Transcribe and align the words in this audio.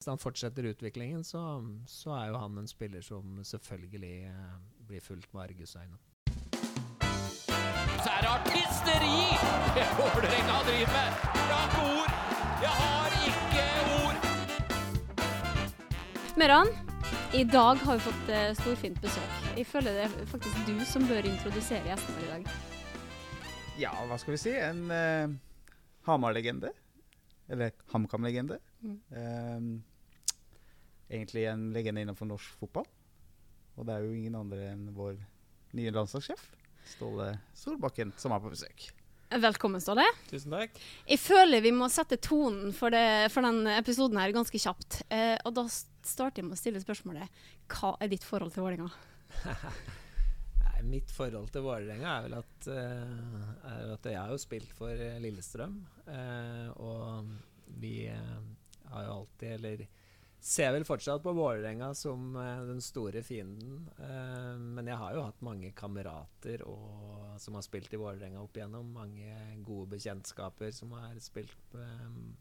Hvis 0.00 0.08
han 0.08 0.16
fortsetter 0.16 0.64
utviklingen, 0.64 1.20
så, 1.28 1.60
så 1.84 2.14
er 2.16 2.30
jo 2.30 2.38
han 2.40 2.54
en 2.56 2.68
spiller 2.68 3.02
som 3.04 3.42
selvfølgelig 3.44 4.12
eh, 4.30 4.54
blir 4.88 5.02
fulgt 5.04 5.28
med 5.36 5.42
argusøyne. 5.42 5.98
Så 8.00 8.08
er 8.08 8.24
det 8.24 8.30
artisteri 8.30 9.18
Vålerenga 9.98 10.54
driver 10.64 10.94
med! 10.94 11.10
Jeg 11.36 11.52
har 11.58 11.66
ikke 11.66 11.82
ord! 11.98 12.12
Jeg 12.62 12.72
har 12.78 13.08
ikke 13.26 13.66
ord! 13.98 14.16
Meran, 16.40 16.72
i 17.36 17.44
dag 17.44 17.84
har 17.84 18.00
vi 18.00 18.06
fått 18.06 18.32
eh, 18.38 18.56
storfint 18.62 19.04
besøk. 19.04 19.36
Jeg 19.60 19.68
føler 19.68 20.00
det 20.00 20.08
er 20.08 20.16
faktisk 20.32 20.64
du 20.64 20.80
som 20.94 21.04
bør 21.12 21.28
introdusere 21.28 21.84
gjestene 21.90 22.16
våre 22.22 22.24
i 22.24 22.32
dag. 22.38 22.48
Ja, 23.84 23.92
hva 24.08 24.16
skal 24.24 24.38
vi 24.38 24.40
si? 24.46 24.56
En 24.64 24.80
uh, 24.88 25.28
Hamar-legende. 26.08 26.72
Eller 27.52 27.76
HamKam-legende. 27.92 28.62
Mm. 28.80 28.98
Um, 29.12 29.70
egentlig 31.10 31.44
en 31.50 31.68
legende 31.74 32.04
innenfor 32.04 32.28
norsk 32.30 32.56
fotball. 32.62 32.86
Og 33.76 33.86
det 33.86 33.96
er 33.96 34.06
jo 34.06 34.14
ingen 34.14 34.38
andre 34.38 34.70
enn 34.72 34.88
vår 34.94 35.18
nye 35.78 35.92
landslagssjef, 35.94 36.48
Ståle 36.90 37.34
Solbakken, 37.54 38.14
som 38.18 38.32
er 38.34 38.42
på 38.42 38.50
besøk. 38.52 38.88
Velkommen, 39.30 39.78
Ståle. 39.82 40.02
Tusen 40.26 40.50
takk. 40.50 40.74
Jeg 41.06 41.20
føler 41.22 41.62
vi 41.62 41.70
må 41.74 41.86
sette 41.92 42.18
tonen 42.18 42.72
for, 42.74 42.90
det, 42.90 43.30
for 43.30 43.46
den 43.46 43.62
episoden 43.76 44.18
her 44.18 44.32
ganske 44.34 44.58
kjapt. 44.58 45.04
Eh, 45.06 45.36
og 45.46 45.54
da 45.54 45.68
starter 45.70 46.42
jeg 46.42 46.48
med 46.48 46.56
å 46.56 46.58
stille 46.58 46.82
spørsmålet 46.82 47.42
Hva 47.70 47.92
er 48.02 48.10
ditt 48.10 48.26
forhold 48.26 48.56
til 48.56 48.66
Vålerenga? 48.66 48.90
Mitt 50.90 51.12
forhold 51.14 51.52
til 51.54 51.62
Vålerenga 51.62 52.16
er 52.16 52.26
vel 52.26 52.36
at, 52.40 52.68
eh, 52.72 53.46
er 53.70 53.94
at 53.94 54.10
jeg 54.10 54.18
har 54.18 54.34
jo 54.34 54.40
spilt 54.42 54.74
for 54.74 54.90
eh, 54.90 55.20
Lillestrøm. 55.22 55.78
eh, 56.10 56.68
og 56.82 57.30
vi 57.80 58.08
har 58.10 59.04
jo 59.06 59.12
alltid, 59.20 59.50
eller 59.60 59.84
ser 60.40 60.72
vel 60.74 60.86
fortsatt 60.88 61.22
på 61.22 61.34
Vålerenga 61.36 61.92
som 61.94 62.34
eh, 62.40 62.62
den 62.68 62.80
store 62.84 63.22
fienden. 63.26 63.86
Eh, 64.00 64.54
men 64.60 64.88
jeg 64.88 64.98
har 65.00 65.16
jo 65.16 65.24
hatt 65.28 65.42
mange 65.44 65.72
kamerater 65.76 66.64
og, 66.68 67.36
som 67.40 67.58
har 67.58 67.66
spilt 67.66 67.92
i 67.94 68.00
Vålerenga 68.00 68.42
opp 68.42 68.56
igjennom. 68.56 68.92
Mange 68.96 69.34
gode 69.66 69.92
bekjentskaper 69.96 70.72
som 70.74 70.96
har 70.98 71.18
spilt 71.22 71.56
på, 71.72 71.84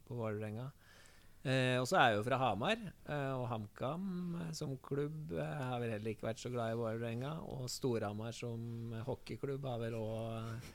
på 0.07 0.19
Vålerenga. 0.21 0.69
Eh, 1.39 1.77
og 1.79 1.85
så 1.87 1.95
er 1.95 2.09
jeg 2.09 2.17
jo 2.19 2.23
fra 2.27 2.37
Hamar, 2.41 2.81
eh, 3.07 3.31
og 3.31 3.45
HamKam 3.47 4.07
eh, 4.41 4.49
som 4.57 4.73
klubb 4.83 5.31
eh, 5.31 5.61
har 5.69 5.79
vel 5.79 5.93
heller 5.93 6.11
ikke 6.11 6.27
vært 6.27 6.41
så 6.41 6.52
glad 6.52 6.73
i 6.73 6.79
Vålerenga. 6.79 7.37
Og 7.55 7.69
Storhamar 7.71 8.35
som 8.35 8.91
eh, 8.91 9.05
hockeyklubb 9.07 9.67
har 9.69 9.79
vel 9.85 9.95
òg 9.99 10.67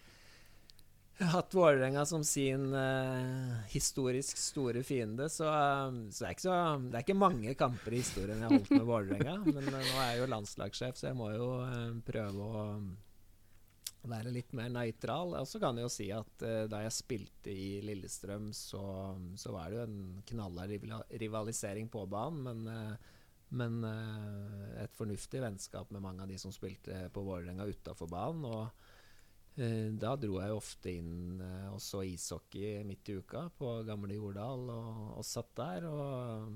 hatt 1.18 1.54
Vålerenga 1.54 2.06
som 2.06 2.24
sin 2.24 2.74
uh, 2.74 3.60
historisk 3.68 4.38
store 4.38 4.82
fiende. 4.82 5.28
Så, 5.28 5.46
eh, 5.46 6.10
så, 6.10 6.24
det, 6.24 6.28
er 6.28 6.34
ikke 6.34 6.46
så 6.46 6.58
det 6.82 6.98
er 6.98 7.06
ikke 7.06 7.18
mange 7.18 7.54
kamper 7.58 7.94
i 7.94 8.02
historien 8.02 8.42
jeg 8.42 8.48
har 8.48 8.56
holdt 8.56 8.74
med 8.74 8.86
Vålerenga. 8.88 9.36
Men 9.54 9.68
uh, 9.68 9.78
nå 9.78 9.96
er 10.02 10.12
jeg 10.12 10.22
jo 10.22 10.30
landslagssjef, 10.32 10.98
så 10.98 11.10
jeg 11.10 11.18
må 11.18 11.30
jo 11.36 11.48
uh, 11.62 11.90
prøve 12.06 12.48
å 12.48 12.64
være 14.10 14.34
litt 14.34 14.52
mer 14.58 14.72
nøytral. 14.74 15.36
Og 15.38 15.46
så 15.48 15.60
kan 15.62 15.78
jeg 15.78 15.86
jo 15.86 15.92
si 15.92 16.10
at 16.12 16.46
da 16.68 16.82
jeg 16.84 16.92
spilte 16.92 17.52
i 17.54 17.78
Lillestrøm, 17.86 18.50
så, 18.52 18.82
så 19.40 19.54
var 19.54 19.70
det 19.70 19.78
jo 19.78 19.86
en 19.86 20.00
knallhard 20.28 21.06
rivalisering 21.22 21.88
på 21.88 22.02
banen. 22.12 22.44
Men, 22.44 22.98
men 23.56 23.78
et 24.82 24.92
fornuftig 24.98 25.40
vennskap 25.40 25.88
med 25.94 26.04
mange 26.04 26.20
av 26.20 26.28
de 26.28 26.36
som 26.42 26.52
spilte 26.52 27.06
på 27.16 27.24
Vålerenga 27.24 27.64
utafor 27.64 28.12
banen. 28.12 28.44
Og 28.44 28.83
da 29.56 30.16
dro 30.18 30.40
jeg 30.42 30.50
ofte 30.56 30.90
inn 30.98 31.40
eh, 31.40 31.68
og 31.70 31.80
så 31.82 32.00
ishockey 32.08 32.80
midt 32.88 33.08
i 33.12 33.18
uka 33.20 33.44
på 33.54 33.76
gamle 33.86 34.16
Jordal, 34.16 34.64
og, 34.74 35.12
og 35.20 35.24
satt 35.24 35.52
der. 35.60 35.86
og 35.86 36.48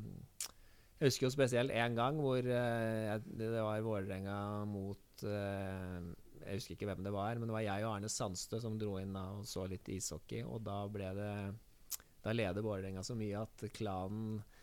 jeg 0.98 1.06
husker 1.12 1.28
jo 1.28 1.30
spesielt 1.30 1.70
én 1.70 1.94
gang 1.94 2.18
hvor 2.18 2.38
eh, 2.42 3.04
jeg- 3.06 3.36
det 3.38 3.52
var 3.62 3.80
Vålerenga 3.86 4.64
mot 4.66 5.22
eh, 5.22 6.00
Jeg 6.42 6.56
husker 6.58 6.74
ikke 6.74 6.86
hvem 6.90 7.04
det 7.04 7.12
var, 7.12 7.34
men 7.38 7.46
det 7.48 7.54
var 7.54 7.62
jeg 7.66 7.84
og 7.84 7.94
Arne 7.94 8.08
Sandstø 8.10 8.58
som 8.60 8.78
dro 8.80 8.96
inn 8.98 9.14
og 9.14 9.44
så 9.46 9.68
litt 9.68 9.86
ishockey. 9.94 10.42
Og 10.42 10.62
da 10.64 10.80
ble 10.88 11.12
det 11.14 11.32
Da 12.24 12.32
leder 12.34 12.62
Vålerenga 12.66 13.02
så 13.06 13.14
mye 13.14 13.42
at 13.44 13.62
klanen 13.78 14.40
eh, 14.40 14.57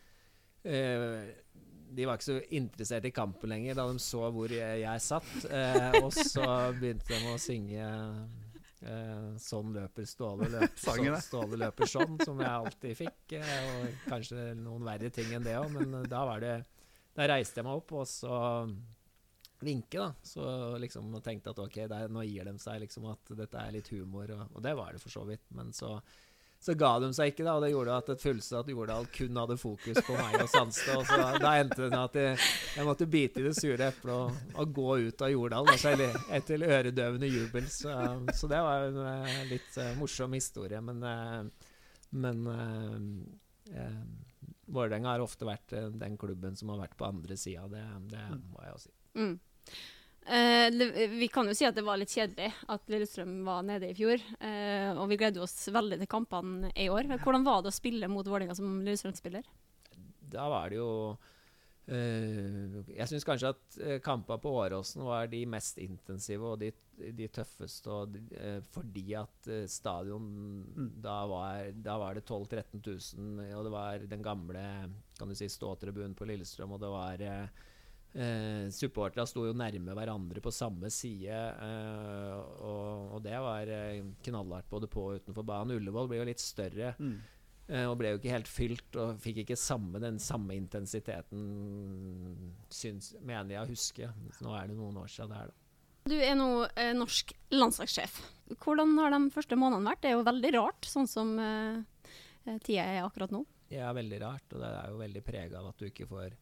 De 0.65 2.07
var 2.07 2.17
ikke 2.17 2.27
så 2.27 2.39
interessert 2.57 3.05
i 3.07 3.13
kampen 3.15 3.51
lenger 3.53 3.77
da 3.77 3.85
de 3.87 4.01
så 4.03 4.25
hvor 4.33 4.51
jeg, 4.51 4.81
jeg 4.81 5.03
satt. 5.05 5.35
Eh, 5.47 5.99
og 6.01 6.09
så 6.15 6.47
begynte 6.75 7.13
de 7.13 7.29
å 7.31 7.37
synge 7.39 7.85
eh, 8.85 9.29
'Sånn 9.41 9.71
løper 9.75 10.07
Ståle', 10.09 10.49
løper 10.51 10.81
sånn, 10.87 11.07
'Ståle 11.21 11.61
løper 11.61 11.89
sånn', 11.89 12.17
som 12.25 12.41
jeg 12.41 12.51
alltid 12.51 12.99
fikk. 12.99 13.37
Eh, 13.39 13.69
og 13.69 14.09
kanskje 14.09 14.49
noen 14.59 14.85
verre 14.87 15.13
ting 15.13 15.31
enn 15.37 15.45
det 15.45 15.55
òg, 15.59 15.71
men 15.77 16.01
eh, 16.01 16.09
da 16.11 16.25
var 16.27 16.43
det 16.43 16.57
Da 17.15 17.29
reiste 17.31 17.61
jeg 17.61 17.63
meg 17.63 17.79
opp, 17.79 17.93
og 17.95 18.07
så 18.11 18.37
vinke, 19.63 20.01
da. 20.01 20.09
Så 20.19 20.43
liksom 20.83 21.13
tenkte 21.23 21.53
at 21.53 21.61
ok, 21.63 21.77
der, 21.87 22.09
nå 22.11 22.25
gir 22.27 22.43
de 22.43 22.57
seg 22.59 22.81
liksom 22.83 23.07
at 23.07 23.31
dette 23.39 23.61
er 23.61 23.71
litt 23.71 23.87
humor, 23.93 24.33
og, 24.35 24.49
og 24.51 24.65
det 24.65 24.73
var 24.75 24.91
det 24.91 24.99
for 24.99 25.13
så 25.13 25.23
vidt. 25.23 25.45
Men 25.55 25.71
så, 25.71 25.95
så 26.65 26.73
ga 26.73 26.95
de 26.97 27.11
seg 27.13 27.29
ikke, 27.29 27.43
da, 27.45 27.53
og 27.59 27.61
det 27.61 27.69
gjorde 27.69 27.95
at 27.99 28.07
et 28.09 28.23
fullsatt 28.23 28.69
Jordal 28.71 29.05
kun 29.13 29.37
hadde 29.37 29.57
fokus 29.61 29.99
på 30.07 30.15
meg 30.17 30.37
og 30.41 30.47
Sandstø. 30.49 30.95
Og 30.97 31.03
så 31.05 31.19
da 31.37 31.51
endte 31.61 31.77
det 31.83 31.89
med 31.91 31.99
at 31.99 32.17
jeg, 32.17 32.47
jeg 32.73 32.87
måtte 32.87 33.07
bite 33.11 33.41
i 33.41 33.45
det 33.45 33.53
sure 33.53 33.89
eplet 33.91 34.13
og, 34.15 34.39
og 34.57 34.71
gå 34.73 34.95
ut 35.05 35.21
av 35.27 35.29
Jordal 35.29 35.69
da, 35.69 36.07
etter 36.39 36.65
øredøvende 36.65 37.29
jubel. 37.29 37.69
Så, 37.69 37.93
så 38.33 38.49
det 38.49 38.63
var 38.65 38.87
en 38.87 38.97
eh, 39.11 39.43
litt 39.51 39.77
eh, 39.77 39.93
morsom 39.99 40.33
historie. 40.33 40.81
Men, 40.89 41.05
eh, 41.05 41.69
men 42.25 42.41
eh, 42.49 44.01
Vålerenga 44.65 45.13
har 45.13 45.21
ofte 45.21 45.45
vært 45.45 45.77
den 45.93 46.17
klubben 46.17 46.57
som 46.57 46.73
har 46.73 46.81
vært 46.87 46.97
på 46.97 47.05
andre 47.05 47.37
sida, 47.37 47.67
det, 47.69 47.85
det 48.09 48.25
må 48.49 48.65
jeg 48.65 48.73
jo 48.73 48.81
si. 48.87 48.95
Mm. 49.21 49.35
Eh, 50.25 50.67
det, 50.73 51.07
vi 51.13 51.27
kan 51.29 51.45
jo 51.45 51.53
si 51.53 51.67
at 51.67 51.75
det 51.77 51.85
var 51.85 51.99
litt 52.01 52.13
kjedelig 52.13 52.49
at 52.73 52.89
Lillestrøm 52.89 53.37
var 53.45 53.65
nede 53.67 53.91
i 53.91 53.97
fjor. 53.97 54.21
eh, 54.39 54.89
og 54.95 55.05
vi 55.11 55.19
gleder 55.21 55.45
oss 55.45 55.67
veldig 55.69 56.01
til 56.01 56.09
kampene 56.09 56.73
i 56.73 56.89
år. 56.89 57.11
Hvordan 57.21 57.45
var 57.45 57.61
det 57.61 57.73
å 57.73 57.77
spille 57.77 58.09
mot 58.09 58.25
Vålerenga 58.25 58.57
som 58.57 58.81
Lillestrøm-spiller? 58.81 59.45
da 60.35 60.47
var 60.51 60.71
det 60.71 60.79
jo 60.79 60.91
eh, 61.91 62.79
Jeg 62.95 63.09
syns 63.09 63.27
kanskje 63.27 63.51
at 63.53 63.77
uh, 63.79 63.97
kampene 64.03 64.41
på 64.41 64.53
Åråsen 64.61 65.05
var 65.05 65.29
de 65.31 65.43
mest 65.49 65.79
intensive 65.83 66.53
og 66.53 66.59
de, 66.63 66.71
de 66.95 67.29
tøffeste. 67.29 67.91
Og 67.91 68.15
de, 68.15 68.23
eh, 68.39 68.59
fordi 68.73 69.05
at 69.19 69.51
eh, 69.51 69.67
stadion 69.71 70.27
da, 71.03 71.21
var, 71.29 71.71
da 71.75 71.99
var 72.01 72.17
det 72.17 72.25
12 72.25 72.49
000-13 72.55 72.83
000, 73.19 73.53
og 73.59 73.67
det 73.67 73.75
var 73.75 74.09
den 74.15 74.25
gamle 74.25 74.65
kan 75.15 75.31
du 75.31 75.37
si, 75.37 75.47
ståtribunen 75.51 76.15
på 76.17 76.27
Lillestrøm, 76.27 76.75
og 76.75 76.81
det 76.81 76.91
var 76.91 77.21
eh, 78.15 78.65
Supporterne 78.73 79.27
sto 79.29 79.45
jo 79.47 79.53
nærme 79.57 79.95
hverandre 79.97 80.43
på 80.43 80.53
samme 80.55 80.91
side, 80.93 81.35
eh, 81.35 82.33
og, 82.65 83.15
og 83.17 83.23
det 83.25 83.37
var 83.43 83.71
eh, 83.71 84.03
knallhardt 84.25 84.71
både 84.71 84.89
på 84.91 85.09
og 85.09 85.21
utenfor 85.21 85.47
banen. 85.47 85.75
Ullevål 85.77 86.11
ble 86.11 86.21
jo 86.23 86.29
litt 86.31 86.43
større. 86.43 86.95
Mm. 86.99 87.17
Eh, 87.65 87.85
og 87.89 87.97
ble 87.97 88.13
jo 88.13 88.19
ikke 88.19 88.33
helt 88.33 88.49
fylt, 88.49 88.97
og 89.01 89.19
fikk 89.21 89.41
ikke 89.41 89.57
samme, 89.57 90.01
den 90.01 90.19
samme 90.21 90.53
intensiteten, 90.53 91.45
syns, 92.69 93.15
mener 93.25 93.55
jeg 93.55 93.63
å 93.63 93.71
huske. 93.71 94.09
Nå 94.45 94.53
er 94.53 94.69
det 94.69 94.77
noen 94.77 94.99
år 95.01 95.09
siden 95.09 95.33
det 95.33 95.39
er, 95.41 95.53
da. 95.53 95.61
Du 96.05 96.13
er 96.21 96.35
nå 96.37 96.49
eh, 96.77 96.91
norsk 96.93 97.31
landslagssjef. 97.49 98.19
Hvordan 98.61 98.91
har 98.99 99.09
de 99.15 99.23
første 99.33 99.57
månedene 99.57 99.89
vært? 99.89 100.03
Det 100.03 100.11
er 100.11 100.19
jo 100.19 100.27
veldig 100.27 100.51
rart, 100.53 100.85
sånn 100.85 101.09
som 101.09 101.31
eh, 101.41 101.79
eh, 102.45 102.59
tida 102.61 102.85
er 102.85 103.07
akkurat 103.07 103.33
nå. 103.33 103.41
Det 103.71 103.79
er 103.81 103.95
veldig 103.97 104.19
rart, 104.21 104.45
og 104.53 104.61
det 104.61 104.69
er 104.69 104.91
jo 104.91 104.99
veldig 104.99 105.23
prega 105.25 105.63
av 105.63 105.71
at 105.71 105.81
du 105.81 105.87
ikke 105.89 106.05
får 106.11 106.35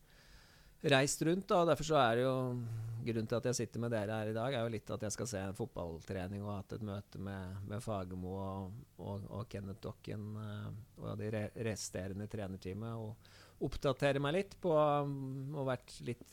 reist 0.91 1.21
rundt. 1.27 1.47
Da. 1.49 1.63
Derfor 1.69 1.87
så 1.87 1.99
er 2.01 2.17
det 2.19 2.25
jo 2.25 2.35
grunnen 3.03 3.27
til 3.27 3.39
at 3.39 3.47
jeg 3.49 3.59
sitter 3.59 3.83
med 3.83 3.91
dere 3.91 4.17
her 4.19 4.31
i 4.31 4.35
dag, 4.35 4.55
er 4.55 4.63
jo 4.63 4.71
litt 4.71 4.91
at 4.95 5.03
jeg 5.03 5.15
skal 5.15 5.29
se 5.29 5.41
en 5.43 5.57
fotballtrening 5.57 6.43
og 6.45 6.53
hatt 6.55 6.75
et 6.77 6.85
møte 6.87 7.19
med, 7.21 7.57
med 7.67 7.83
Fagermo 7.83 8.35
og, 8.39 8.77
og, 8.97 9.25
og 9.27 9.47
Kenneth 9.51 9.83
Dokken 9.83 10.29
eh, 10.39 10.69
og 11.01 11.17
de 11.19 11.31
re 11.33 11.43
resterende 11.67 12.29
trenerteamet. 12.31 12.95
Og 12.95 13.67
oppdatere 13.67 14.21
meg 14.23 14.37
litt 14.37 14.55
på 14.59 14.73
um, 14.73 15.53
Og 15.55 15.67
vært 15.69 15.93
litt, 16.03 16.23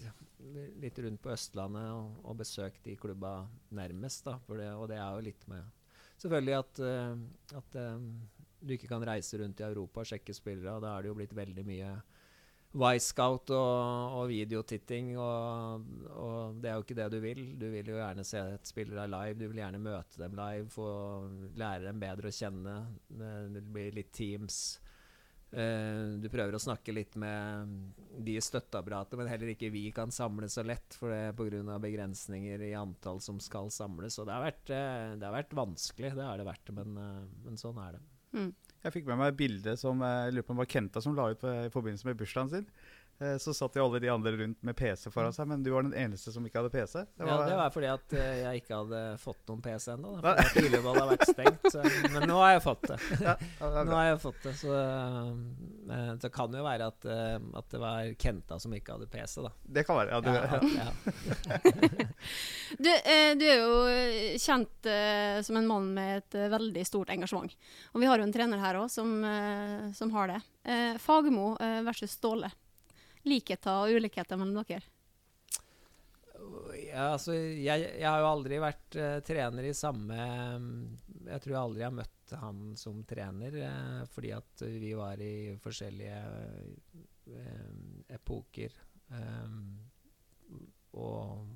litt 0.82 0.98
rundt 1.04 1.20
på 1.22 1.34
Østlandet 1.34 1.90
og, 1.94 2.22
og 2.24 2.40
besøkt 2.40 2.82
de 2.86 2.96
klubba 2.98 3.40
nærmest. 3.76 4.26
Da, 4.26 4.38
det, 4.56 4.70
og 4.74 4.88
det 4.90 4.98
er 4.98 5.18
jo 5.18 5.28
litt 5.30 5.46
med 5.50 5.76
Selvfølgelig 6.20 6.56
at, 6.58 6.80
eh, 6.84 7.20
at 7.56 7.76
eh, 7.80 8.00
du 8.60 8.74
ikke 8.74 8.90
kan 8.90 9.04
reise 9.08 9.38
rundt 9.40 9.60
i 9.62 9.64
Europa 9.64 10.02
og 10.02 10.10
sjekke 10.10 10.34
spillere. 10.36 10.74
og 10.74 10.82
Da 10.84 10.92
er 10.92 11.02
det 11.02 11.08
jo 11.08 11.16
blitt 11.16 11.36
veldig 11.36 11.64
mye 11.64 11.94
Wisecout 12.70 13.50
og, 13.50 14.12
og 14.20 14.28
videotitting, 14.30 15.16
og, 15.18 15.88
og 16.14 16.60
det 16.62 16.70
er 16.70 16.76
jo 16.76 16.84
ikke 16.84 16.98
det 17.00 17.08
du 17.10 17.18
vil. 17.24 17.40
Du 17.58 17.66
vil 17.72 17.90
jo 17.90 17.98
gjerne 17.98 18.22
se 18.26 18.44
et 18.54 18.70
spillere 18.70 19.08
live, 19.10 19.38
du 19.40 19.48
vil 19.48 19.58
gjerne 19.58 19.82
møte 19.82 20.20
dem 20.22 20.38
live, 20.38 20.68
få 20.70 20.86
lære 21.58 21.88
dem 21.88 21.98
bedre 22.02 22.30
å 22.30 22.36
kjenne. 22.36 22.76
Det 23.10 23.34
det 23.56 23.64
blir 23.74 23.98
litt 23.98 24.14
Teams. 24.14 24.60
Eh, 25.50 26.14
du 26.22 26.28
prøver 26.30 26.54
å 26.54 26.62
snakke 26.62 26.94
litt 26.94 27.16
med 27.18 27.90
de 28.22 28.36
i 28.38 28.42
støtteapparatet, 28.44 29.18
men 29.18 29.30
heller 29.32 29.50
ikke 29.50 29.72
vi 29.74 29.88
kan 29.94 30.14
samle 30.14 30.46
så 30.52 30.62
lett 30.62 30.94
for 30.94 31.10
det 31.10 31.34
pga. 31.34 31.78
begrensninger 31.82 32.62
i 32.68 32.74
antall 32.78 33.18
som 33.20 33.40
skal 33.42 33.70
samles. 33.74 34.18
Og 34.18 34.28
det 34.28 34.36
har 34.36 34.46
vært, 34.46 34.70
eh, 34.70 35.16
det 35.18 35.26
har 35.26 35.34
vært 35.34 35.58
vanskelig, 35.58 36.14
det 36.14 36.28
har 36.28 36.38
det 36.38 36.46
vært, 36.46 36.70
men, 36.72 36.96
eh, 36.96 37.26
men 37.44 37.56
sånn 37.58 37.82
er 37.82 37.98
det. 37.98 38.02
Mm. 38.32 38.54
Jeg 38.84 38.94
fikk 38.94 39.10
med 39.10 39.18
meg 39.20 39.34
et 39.34 39.40
bilde 39.42 39.76
som 39.80 40.00
eh, 40.06 40.16
jeg 40.28 40.38
lurer 40.38 40.46
på 40.48 40.54
om 40.56 40.62
var 40.62 40.70
Kenta 40.72 41.02
som 41.04 41.14
la 41.18 41.28
ut 41.34 41.40
på, 41.42 41.52
i 41.66 41.70
forbindelse 41.74 42.08
med 42.08 42.16
bursdagen 42.20 42.48
sin. 42.54 42.66
Eh, 43.20 43.34
Så 43.36 43.52
satt 43.52 43.74
jo 43.76 43.84
alle 43.84 44.00
de 44.00 44.08
andre 44.08 44.32
rundt 44.40 44.62
med 44.64 44.76
PC 44.78 45.10
foran 45.12 45.34
seg, 45.36 45.44
men 45.50 45.60
du 45.62 45.68
var 45.74 45.84
den 45.84 45.92
eneste 45.92 46.32
som 46.32 46.46
ikke 46.48 46.62
hadde 46.62 46.70
PC. 46.72 47.02
Det 47.18 47.26
ja, 47.28 47.36
det 47.44 47.58
var 47.58 47.74
fordi 47.74 47.90
at 47.92 48.14
eh, 48.16 48.30
jeg 48.46 48.62
ikke 48.62 48.78
hadde 48.78 49.02
fått 49.20 49.42
noen 49.52 49.60
PC 49.66 49.90
ennå. 49.98 50.14
Pileball 50.54 50.96
har 51.02 51.10
vært 51.12 51.26
stengt. 51.28 51.68
Så, 51.74 51.84
men 52.14 52.24
nå 52.30 52.38
har 52.40 52.54
jeg 52.56 52.64
fått 52.64 52.88
det. 52.88 52.98
ja, 53.26 53.36
det 53.60 53.84
Nå 53.90 53.98
har 53.98 54.08
jeg 54.14 54.22
fått 54.24 54.40
det, 54.48 54.54
så 54.62 54.78
eh, 55.92 56.12
det 56.22 56.30
kan 56.34 56.54
jo 56.54 56.62
være 56.64 56.86
at, 56.90 57.06
eh, 57.08 57.36
at 57.58 57.72
det 57.72 57.80
var 57.82 58.12
Kenta 58.20 58.58
som 58.62 58.74
ikke 58.76 58.94
hadde 58.96 59.08
PC, 59.10 59.40
da. 59.44 59.50
Det 59.62 59.84
kan 59.88 59.98
være. 59.98 60.10
Ja, 60.10 60.20
du, 60.20 60.30
Ja, 60.30 60.86
ja. 60.86 62.06
Du, 62.78 62.88
eh, 62.88 63.32
du 63.38 63.44
er 63.48 63.58
jo 63.58 64.38
kjent 64.38 64.86
eh, 64.86 65.40
som 65.42 65.58
en 65.58 65.66
mann 65.68 65.88
med 65.96 66.20
et 66.20 66.38
eh, 66.38 66.50
veldig 66.52 66.84
stort 66.86 67.10
engasjement. 67.10 67.54
Og 67.94 68.02
vi 68.02 68.08
har 68.08 68.20
jo 68.20 68.28
en 68.28 68.34
trener 68.34 68.62
her 68.62 68.78
òg 68.80 68.88
som, 68.92 69.10
eh, 69.26 69.90
som 69.96 70.12
har 70.14 70.30
det. 70.30 70.40
Eh, 70.64 70.94
Fagermo 71.02 71.56
eh, 71.60 71.80
versus 71.86 72.14
Ståle. 72.18 72.52
Likheter 73.26 73.82
og 73.84 73.98
ulikheter 73.98 74.38
mellom 74.40 74.62
dere. 74.62 74.86
Ja, 76.80 77.10
altså, 77.12 77.34
jeg, 77.34 77.90
jeg 78.00 78.06
har 78.06 78.22
jo 78.22 78.30
aldri 78.30 78.56
vært 78.62 78.96
trener 79.26 79.66
i 79.68 79.74
samme 79.76 80.16
Jeg 80.16 81.42
tror 81.44 81.52
jeg 81.52 81.60
aldri 81.60 81.84
har 81.84 81.92
møtt 81.94 82.19
han 82.38 82.76
som 82.78 83.02
trener, 83.08 83.56
eh, 83.64 84.04
fordi 84.12 84.30
at 84.36 84.62
vi 84.62 84.92
var 84.98 85.20
i 85.22 85.56
forskjellige 85.62 86.20
eh, 87.34 88.14
epoker. 88.16 88.76
eh, 89.10 89.58
og 91.00 91.46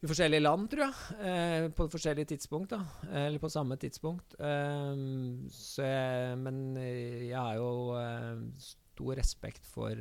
i 0.00 0.08
forskjellige 0.08 0.40
land, 0.40 0.68
tror 0.72 0.86
jeg. 0.86 1.16
Eh, 1.28 1.66
på 1.76 1.86
forskjellige 1.92 2.30
tidspunkt, 2.32 2.70
da. 2.72 2.80
Eller 3.26 3.38
på 3.38 3.50
samme 3.52 3.76
tidspunkt. 3.76 4.34
Eh, 4.40 5.02
så 5.52 5.84
jeg, 5.84 6.38
men 6.40 6.76
jeg 6.80 7.36
har 7.36 7.58
jo 7.60 7.98
stor 8.56 9.16
respekt 9.20 9.66
for, 9.68 9.92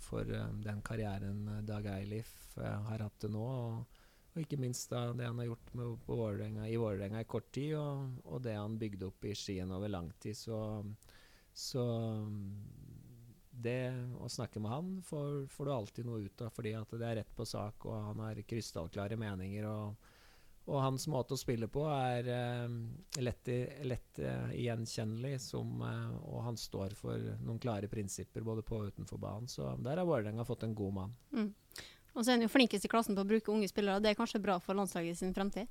for 0.00 0.24
den 0.24 0.80
karrieren 0.84 1.44
Dag 1.68 1.86
Eilif 1.92 2.56
har 2.56 3.04
hatt 3.04 3.20
til 3.20 3.36
nå. 3.36 3.44
Og, 3.44 3.95
og 4.36 4.44
ikke 4.44 4.60
minst 4.60 4.90
da 4.92 5.06
det 5.16 5.26
han 5.26 5.38
har 5.40 5.48
gjort 5.48 5.70
Vålerenga, 6.06 6.68
i 6.68 6.76
Vålerenga 6.76 7.22
i 7.24 7.28
kort 7.28 7.48
tid, 7.56 7.72
og, 7.80 8.18
og 8.28 8.42
det 8.44 8.56
han 8.58 8.76
bygde 8.80 9.08
opp 9.08 9.24
i 9.24 9.34
Skien 9.36 9.72
over 9.72 9.88
lang 9.88 10.10
tid. 10.20 10.36
Så, 10.36 10.58
så 11.56 11.84
det 13.56 13.80
å 14.20 14.28
snakke 14.28 14.60
med 14.60 14.74
han 14.74 14.92
får, 15.08 15.46
får 15.52 15.66
du 15.68 15.72
alltid 15.72 16.10
noe 16.10 16.26
ut 16.28 16.44
av, 16.44 16.52
fordi 16.52 16.76
at 16.76 16.92
det 16.92 17.08
er 17.08 17.18
rett 17.22 17.32
på 17.36 17.48
sak, 17.48 17.88
og 17.88 18.10
han 18.10 18.22
har 18.26 18.44
krystallklare 18.44 19.18
meninger. 19.20 19.70
og 19.72 20.12
og 20.66 20.80
hans 20.82 21.04
måte 21.06 21.36
å 21.36 21.38
spille 21.38 21.68
på 21.70 21.84
er 21.86 22.26
uh, 22.26 22.72
lett, 23.22 23.50
lett 23.86 24.18
uh, 24.18 24.50
gjenkjennelig, 24.50 25.36
som, 25.44 25.76
uh, 25.78 26.16
og 26.26 26.40
han 26.42 26.58
står 26.58 26.96
for 26.98 27.22
noen 27.46 27.60
klare 27.62 27.90
prinsipper 27.90 28.42
både 28.46 28.64
på 28.66 28.80
og 28.80 28.90
utenfor 28.90 29.20
banen. 29.22 29.46
Så 29.50 29.68
der 29.78 30.02
har 30.02 30.08
Vålerenga 30.08 30.46
fått 30.48 30.66
en 30.66 30.74
god 30.74 30.96
mann. 30.98 31.14
Og 32.16 32.24
så 32.24 32.32
er 32.32 32.38
han 32.38 32.46
jo 32.46 32.52
flinkest 32.52 32.88
i 32.88 32.90
klassen 32.90 33.16
på 33.16 33.22
å 33.22 33.28
bruke 33.28 33.52
unge 33.52 33.68
spillere. 33.68 34.00
Det 34.00 34.12
er 34.12 34.18
kanskje 34.18 34.40
bra 34.42 34.56
for 34.62 34.78
landslaget 34.78 35.20
sin 35.20 35.34
fremtid? 35.36 35.68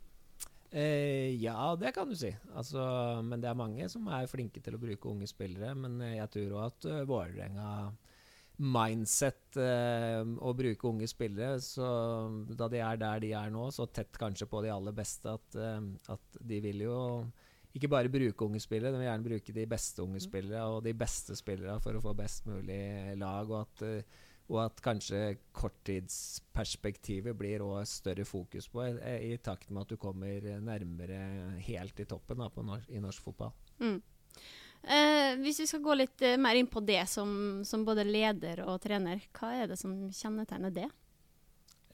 Eh, 0.70 1.34
ja, 1.42 1.58
det 1.80 1.94
kan 1.96 2.10
du 2.10 2.16
si. 2.20 2.30
Altså, 2.54 2.84
men 3.26 3.42
det 3.42 3.50
er 3.50 3.58
mange 3.58 3.90
som 3.90 4.06
er 4.14 4.30
flinke 4.30 4.62
til 4.62 4.78
å 4.78 4.82
bruke 4.82 5.10
unge 5.10 5.30
spillere. 5.30 5.74
Men 5.78 5.98
eh, 6.06 6.18
jeg 6.20 6.34
tror 6.36 6.58
òg 6.58 6.66
at 6.68 6.90
uh, 6.92 7.02
Vålerenga 7.10 7.70
mindset 8.62 9.58
eh, 9.60 10.22
å 10.24 10.54
bruke 10.56 10.88
unge 10.88 11.08
spillere, 11.12 11.60
så 11.64 11.88
da 12.56 12.70
de 12.72 12.80
er 12.80 13.00
der 13.02 13.24
de 13.24 13.34
er 13.36 13.52
nå, 13.52 13.68
så 13.76 13.88
tett 13.92 14.16
kanskje 14.20 14.48
på 14.48 14.62
de 14.64 14.72
aller 14.72 14.96
beste, 14.96 15.34
at, 15.34 15.58
eh, 15.60 15.82
at 16.14 16.40
de 16.40 16.62
vil 16.64 16.86
jo 16.86 17.00
ikke 17.76 17.90
bare 17.92 18.12
bruke 18.12 18.48
unge 18.48 18.62
spillere, 18.64 18.94
de 18.94 19.02
vil 19.02 19.10
gjerne 19.10 19.28
bruke 19.28 19.56
de 19.58 19.66
beste 19.68 20.04
unge 20.04 20.22
spillere 20.24 20.64
og 20.72 20.86
de 20.86 20.94
beste 20.96 21.36
spillere 21.36 21.76
for 21.84 21.98
å 21.98 22.04
få 22.04 22.16
best 22.16 22.48
mulig 22.48 22.80
lag. 23.20 23.52
Og 23.52 23.66
at, 23.66 23.84
eh, 23.84 24.24
og 24.46 24.60
at 24.62 24.82
kanskje 24.86 25.38
korttidsperspektivet 25.58 27.34
blir 27.38 27.64
også 27.66 28.02
større 28.04 28.26
fokus 28.30 28.68
på, 28.70 28.84
i, 28.86 29.32
i 29.32 29.38
takt 29.42 29.72
med 29.72 29.86
at 29.86 29.96
du 29.96 29.98
kommer 30.02 30.52
nærmere 30.62 31.58
helt 31.66 32.00
i 32.00 32.06
toppen 32.10 32.44
da, 32.44 32.52
på 32.54 32.66
norsk, 32.66 32.92
i 32.94 33.02
norsk 33.02 33.26
fotball. 33.26 33.56
Mm. 33.82 33.98
Eh, 34.86 35.32
hvis 35.42 35.64
vi 35.64 35.66
skal 35.66 35.82
gå 35.82 35.96
litt 35.98 36.22
eh, 36.22 36.38
mer 36.38 36.60
inn 36.60 36.70
på 36.70 36.84
det 36.86 37.02
som, 37.10 37.64
som 37.66 37.86
både 37.88 38.06
leder 38.06 38.62
og 38.68 38.78
trener, 38.84 39.24
hva 39.34 39.50
er 39.58 39.72
det 39.72 39.80
som 39.82 39.96
kjennetegner 40.14 40.74
det? 40.76 40.92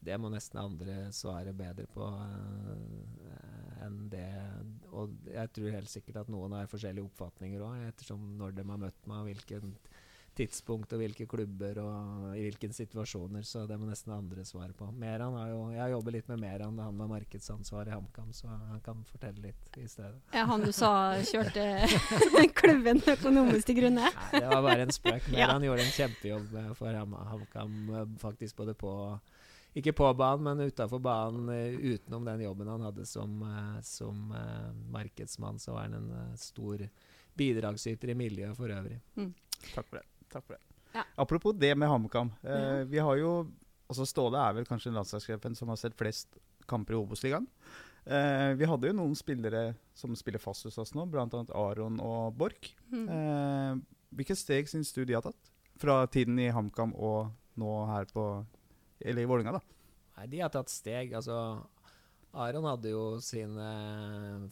Det 0.01 0.17
må 0.19 0.31
nesten 0.33 0.59
andre 0.59 1.05
svare 1.15 1.53
bedre 1.55 1.85
på 1.93 2.03
eh, 2.03 3.85
enn 3.85 3.97
det. 4.11 4.27
Og 4.91 5.13
jeg 5.29 5.53
tror 5.55 5.75
helt 5.77 5.91
sikkert 5.91 6.23
at 6.23 6.31
noen 6.33 6.57
har 6.57 6.69
forskjellige 6.71 7.07
oppfatninger 7.07 7.63
òg, 7.63 7.85
ettersom 7.93 8.25
når 8.39 8.59
de 8.59 8.67
har 8.67 8.81
møtt 8.81 9.07
meg, 9.07 9.21
og 9.21 9.29
hvilken 9.31 9.75
tidspunkt 10.37 10.93
og 10.95 11.01
hvilke 11.01 11.25
klubber 11.29 11.79
og 11.83 12.35
i 12.37 12.45
hvilke 12.45 12.69
situasjoner. 12.73 13.43
Så 13.47 13.65
det 13.69 13.77
må 13.79 13.89
nesten 13.89 14.13
andre 14.15 14.45
svare 14.47 14.73
på. 14.77 14.87
Meran 14.95 15.35
har 15.37 15.49
jo 15.51 15.59
Jeg 15.75 15.93
jobber 15.93 16.15
litt 16.15 16.31
med 16.31 16.39
Meran 16.41 16.77
da 16.79 16.87
han 16.87 16.97
var 17.01 17.11
markedsansvar 17.11 17.89
i 17.89 17.95
HamKam, 17.95 18.31
så 18.33 18.47
han 18.47 18.81
kan 18.85 19.03
fortelle 19.11 19.49
litt 19.49 19.77
i 19.81 19.87
stedet. 19.91 20.21
Ja, 20.33 20.45
han 20.49 20.63
du 20.63 20.71
sa 20.75 20.91
kjørte 21.27 21.67
klubben 22.61 23.03
økonomisk 23.15 23.71
til 23.71 23.81
grunne? 23.81 24.07
Nei, 24.07 24.39
det 24.39 24.47
var 24.47 24.65
bare 24.65 24.87
en 24.87 24.95
spøk. 24.95 25.21
Ja. 25.31 25.47
Meran 25.47 25.63
gjorde 25.65 25.85
en 25.85 25.95
kjempejobb 25.95 26.57
for 26.77 26.97
HamKam, 26.97 27.77
faktisk 28.21 28.57
både 28.59 28.75
på 28.77 28.91
ikke 29.73 29.93
på 29.95 30.09
banen, 30.19 30.43
men 30.43 30.67
utafor 30.67 30.99
banen. 30.99 31.49
eh, 31.49 31.93
Utenom 31.93 32.25
den 32.25 32.41
jobben 32.41 32.67
han 32.67 32.81
hadde 32.81 33.05
som, 33.05 33.41
eh, 33.41 33.81
som 33.81 34.31
uh, 34.31 34.73
markedsmann, 34.91 35.59
så 35.59 35.73
var 35.73 35.87
han 35.87 35.93
en 35.93 36.11
uh, 36.11 36.35
stor 36.35 36.83
bidragsyter 37.37 38.11
i 38.11 38.15
miljøet 38.15 38.57
for 38.57 38.67
øvrig. 38.67 38.99
Mm. 39.15 39.33
Takk 39.73 39.87
for 39.87 40.01
det. 40.01 40.10
Apropos 41.21 41.53
det 41.57 41.75
med 41.77 41.89
HamKam. 41.91 42.31
Eh, 42.43 42.51
Ja. 42.51 42.83
Vi 42.89 42.99
har 42.99 43.17
jo 43.21 43.33
altså 43.91 44.05
Ståle 44.07 44.39
er 44.39 44.53
vel 44.55 44.65
kanskje 44.65 44.93
landslagssjefen 44.95 45.55
som 45.57 45.69
har 45.69 45.77
sett 45.79 45.97
flest 45.99 46.37
kamper 46.69 46.95
i 46.95 46.99
Obos-ligaen. 47.01 47.47
Eh, 48.05 48.53
vi 48.57 48.65
hadde 48.65 48.87
jo 48.89 48.95
noen 48.97 49.13
spillere 49.19 49.75
som 49.93 50.15
spiller 50.17 50.41
fast 50.41 50.65
hos 50.65 50.77
oss 50.81 50.93
nå, 50.97 51.03
bl.a. 51.11 51.27
Aron 51.53 51.99
og 52.01 52.33
Borch. 52.39 52.71
Mm. 52.89 53.03
Eh, 53.17 53.75
hvilke 54.17 54.37
steg 54.39 54.71
syns 54.71 54.93
du 54.95 55.03
de 55.05 55.13
har 55.17 55.25
tatt? 55.25 55.51
Fra 55.81 56.05
tiden 56.07 56.39
i 56.39 56.49
HamKam 56.53 56.95
og 56.95 57.29
nå 57.59 57.69
her 57.89 58.07
på 58.13 58.23
Eller 59.01 59.23
i 59.23 59.29
Vålerenga, 59.29 59.57
da. 59.59 59.61
Nei, 60.17 60.25
de 60.29 60.41
har 60.43 60.49
tatt 60.53 60.69
steg. 60.69 61.13
Altså, 61.17 61.35
Aron 62.37 62.67
hadde 62.69 62.91
jo 62.93 63.19
sine 63.19 63.69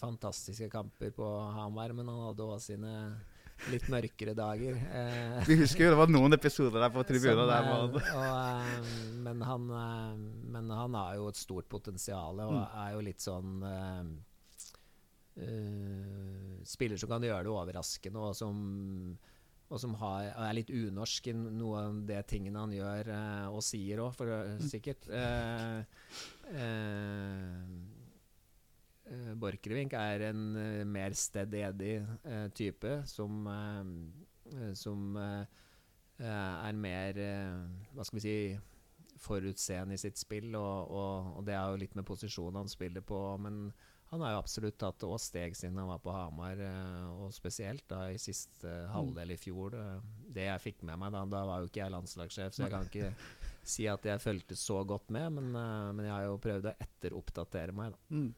fantastiske 0.01 0.69
kamper 0.73 1.11
på 1.15 1.27
Hamar, 1.55 1.93
men 1.93 2.09
han 2.09 2.23
hadde 2.29 2.47
òg 2.47 2.59
sine 2.63 2.93
litt 3.71 3.87
mørkere 3.91 4.33
dager. 4.37 4.75
Eh, 4.75 5.43
Vi 5.49 5.55
husker 5.59 5.83
jo 5.85 5.91
det 5.93 5.99
var 5.99 6.11
noen 6.11 6.33
episoder 6.37 6.79
der 6.79 6.93
på 6.95 7.03
tribunen 7.07 7.47
der 7.49 7.63
eh, 7.67 7.75
og, 7.83 7.99
eh, 7.99 8.93
men, 9.27 9.41
han, 9.45 9.67
men 10.55 10.69
han 10.71 10.93
har 10.95 11.15
jo 11.19 11.27
et 11.29 11.39
stort 11.39 11.67
potensial 11.69 12.39
og 12.45 12.53
Mm. 12.59 12.65
er 12.85 12.93
jo 12.95 13.01
litt 13.05 13.21
sånn 13.21 13.63
eh, 13.63 14.03
Spiller 16.67 16.97
som 16.99 17.09
kan 17.11 17.23
gjøre 17.23 17.45
det 17.47 17.51
overraskende, 17.53 18.19
og 18.19 18.35
som, 18.35 18.57
og 19.69 19.79
som 19.79 19.93
har, 20.01 20.25
er 20.35 20.55
litt 20.57 20.71
unorsk 20.73 21.29
i 21.31 21.33
noe 21.37 21.83
av 21.85 22.01
det 22.09 22.19
tingene 22.27 22.59
han 22.59 22.73
gjør 22.75 23.11
uh, 23.13 23.47
og 23.53 23.63
sier 23.63 24.01
òg, 24.03 24.19
sikkert. 24.67 25.07
Uh, 25.07 25.79
eh, 26.51 27.55
Borchgrevink 29.39 29.93
er 29.97 30.27
en 30.29 30.43
eh, 30.59 30.83
mer 30.85 31.15
steady 31.17 31.63
eh, 31.65 32.47
type 32.55 32.95
som, 33.09 33.47
eh, 33.47 34.55
eh, 34.55 34.73
som 34.77 35.15
eh, 35.17 35.45
eh, 36.19 36.67
er 36.69 36.73
mer 36.77 37.17
eh, 37.17 37.93
Hva 37.93 38.05
skal 38.05 38.19
vi 38.21 38.25
si 38.27 38.35
forutseende 39.19 39.97
i 39.97 39.99
sitt 39.99 40.15
spill, 40.15 40.53
og, 40.55 40.91
og, 40.95 41.31
og 41.39 41.47
det 41.47 41.55
er 41.57 41.73
jo 41.73 41.79
litt 41.81 41.95
med 41.99 42.05
posisjonen 42.07 42.61
han 42.61 42.69
spiller 42.71 43.03
på. 43.03 43.17
Men 43.43 43.65
han 44.09 44.21
har 44.23 44.31
jo 44.31 44.39
absolutt 44.39 44.77
tatt 44.79 45.03
også 45.05 45.27
steg 45.33 45.57
siden 45.59 45.77
han 45.77 45.89
var 45.91 45.99
på 46.01 46.13
Hamar, 46.15 46.61
eh, 46.63 47.09
og 47.19 47.33
spesielt 47.35 47.83
da 47.91 48.05
i 48.09 48.17
siste 48.21 48.71
halvdel 48.93 49.35
i 49.35 49.37
fjor. 49.37 49.75
eh, 49.75 49.99
Det 50.39 50.47
jeg 50.47 50.63
fikk 50.69 50.85
med 50.87 51.01
meg 51.03 51.11
da, 51.13 51.25
da 51.29 51.43
var 51.45 51.59
jo 51.61 51.67
ikke 51.69 51.83
jeg 51.83 51.93
landslagssjef, 51.93 52.55
så 52.55 52.63
jeg 52.63 52.71
kan 52.73 52.87
ikke 52.87 53.11
si 53.75 53.85
at 53.91 54.07
jeg 54.07 54.23
fulgte 54.23 54.55
så 54.57 54.79
godt 54.87 55.11
med, 55.13 55.35
men, 55.35 55.51
eh, 55.53 55.91
men 55.93 56.07
jeg 56.07 56.15
har 56.15 56.29
jo 56.29 56.39
prøvd 56.47 56.71
å 56.71 56.77
etteroppdatere 56.87 57.75
meg. 57.75 57.91
da. 57.97 58.15
mm. 58.15 58.29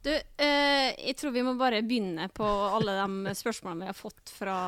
Du, 0.00 0.10
eh, 0.12 0.90
jeg 0.96 1.16
tror 1.20 1.34
vi 1.34 1.44
må 1.44 1.56
bare 1.60 1.82
begynne 1.84 2.30
på 2.32 2.46
alle 2.46 2.94
de 3.02 3.34
spørsmålene 3.42 3.86
vi 3.88 3.92
har 3.92 3.98
fått 3.98 4.32
fra 4.32 4.58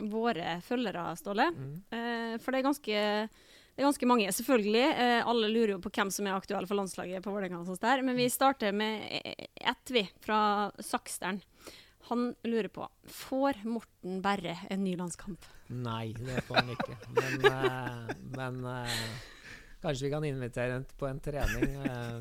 våre 0.00 0.58
følgere, 0.64 1.10
Ståle. 1.20 1.50
Eh, 1.92 2.34
for 2.40 2.52
det 2.52 2.60
er 2.60 2.68
ganske 2.68 3.00
det 3.70 3.84
er 3.84 3.86
ganske 3.86 4.08
mange, 4.10 4.32
selvfølgelig. 4.36 4.86
Eh, 5.00 5.28
alle 5.30 5.48
lurer 5.48 5.70
jo 5.76 5.80
på 5.80 5.92
hvem 5.94 6.10
som 6.12 6.26
er 6.28 6.34
aktuelle 6.36 6.68
for 6.68 6.76
landslaget 6.76 7.24
på 7.24 7.32
Vålerenga. 7.32 7.62
og 7.62 7.70
sånt 7.70 7.80
der. 7.80 8.02
Men 8.04 8.18
vi 8.18 8.26
starter 8.28 8.74
med 8.76 9.06
ett, 9.56 9.92
vi, 9.94 10.02
fra 10.20 10.68
Sakstern. 10.84 11.40
Han 12.10 12.34
lurer 12.44 12.68
på 12.68 12.88
Får 13.06 13.62
Morten 13.64 14.20
Berre 14.20 14.58
en 14.68 14.84
ny 14.84 14.96
landskamp? 14.98 15.44
Nei, 15.70 16.12
det 16.18 16.42
får 16.48 16.60
han 16.60 16.72
ikke. 16.74 16.96
Men, 17.16 17.44
eh, 17.46 18.14
men 18.36 18.64
eh, 18.74 18.98
kanskje 19.82 20.06
vi 20.06 20.12
kan 20.12 20.28
invitere 20.28 20.76
ham 20.78 20.86
på 20.98 21.08
en 21.08 21.20
trening. 21.24 21.74
eh, 21.90 22.20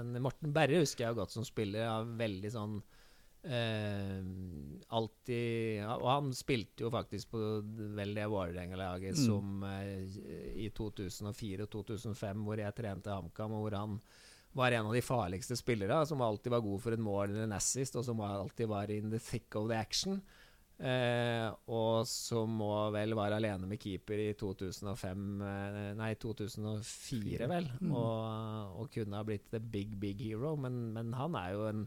men 0.00 0.22
Morten 0.22 0.54
Berre 0.54 0.80
husker 0.82 1.06
jeg 1.08 1.18
godt 1.18 1.34
som 1.34 1.46
spiller. 1.46 1.86
Ja, 1.86 2.00
veldig 2.04 2.54
sånn 2.56 2.80
Eh, 3.40 4.20
alltid 4.92 5.76
ja, 5.80 5.94
Og 5.96 6.08
han 6.10 6.26
spilte 6.36 6.84
jo 6.84 6.90
faktisk 6.92 7.30
på 7.32 7.38
vel 7.96 8.12
det 8.12 8.26
Vålerenga-laget 8.28 9.16
Mm. 9.16 9.22
som 9.24 9.62
eh, 9.64 10.02
i 10.60 10.68
2004 10.68 11.64
og 11.64 11.70
2005, 11.70 12.44
hvor 12.44 12.60
jeg 12.60 12.74
trente 12.76 13.08
HamKam, 13.08 13.52
og 13.52 13.64
hvor 13.64 13.78
han 13.78 14.00
var 14.52 14.72
en 14.72 14.86
av 14.90 14.92
de 14.92 15.00
farligste 15.00 15.56
spillere, 15.56 16.04
som 16.06 16.20
alltid 16.20 16.50
var 16.52 16.60
god 16.60 16.80
for 16.82 16.92
et 16.92 17.00
mål 17.00 17.30
eller 17.30 17.44
en 17.44 17.56
assist, 17.56 17.96
og 17.96 18.04
som 18.04 18.20
alltid 18.20 18.68
var 18.68 18.90
in 18.90 19.10
the 19.10 19.18
thick 19.18 19.54
of 19.56 19.68
the 19.70 19.76
action. 19.76 20.20
Eh, 20.80 21.46
og 21.68 22.06
som 22.08 22.54
må 22.56 22.72
vel 22.94 23.12
være 23.12 23.36
alene 23.36 23.68
med 23.68 23.80
keeper 23.82 24.22
i 24.22 24.30
2005 24.40 25.24
eh, 25.44 25.80
Nei, 25.98 26.14
2004, 26.16 27.48
vel. 27.50 27.68
Mm. 27.82 27.90
Og, 27.92 28.78
og 28.80 28.92
kunne 28.94 29.20
ha 29.20 29.26
blitt 29.28 29.50
the 29.52 29.60
big, 29.60 29.98
big 30.00 30.22
hero. 30.24 30.54
Men, 30.56 30.86
men 30.96 31.12
han 31.18 31.36
er 31.36 31.52
jo 31.52 31.66
en, 31.68 31.84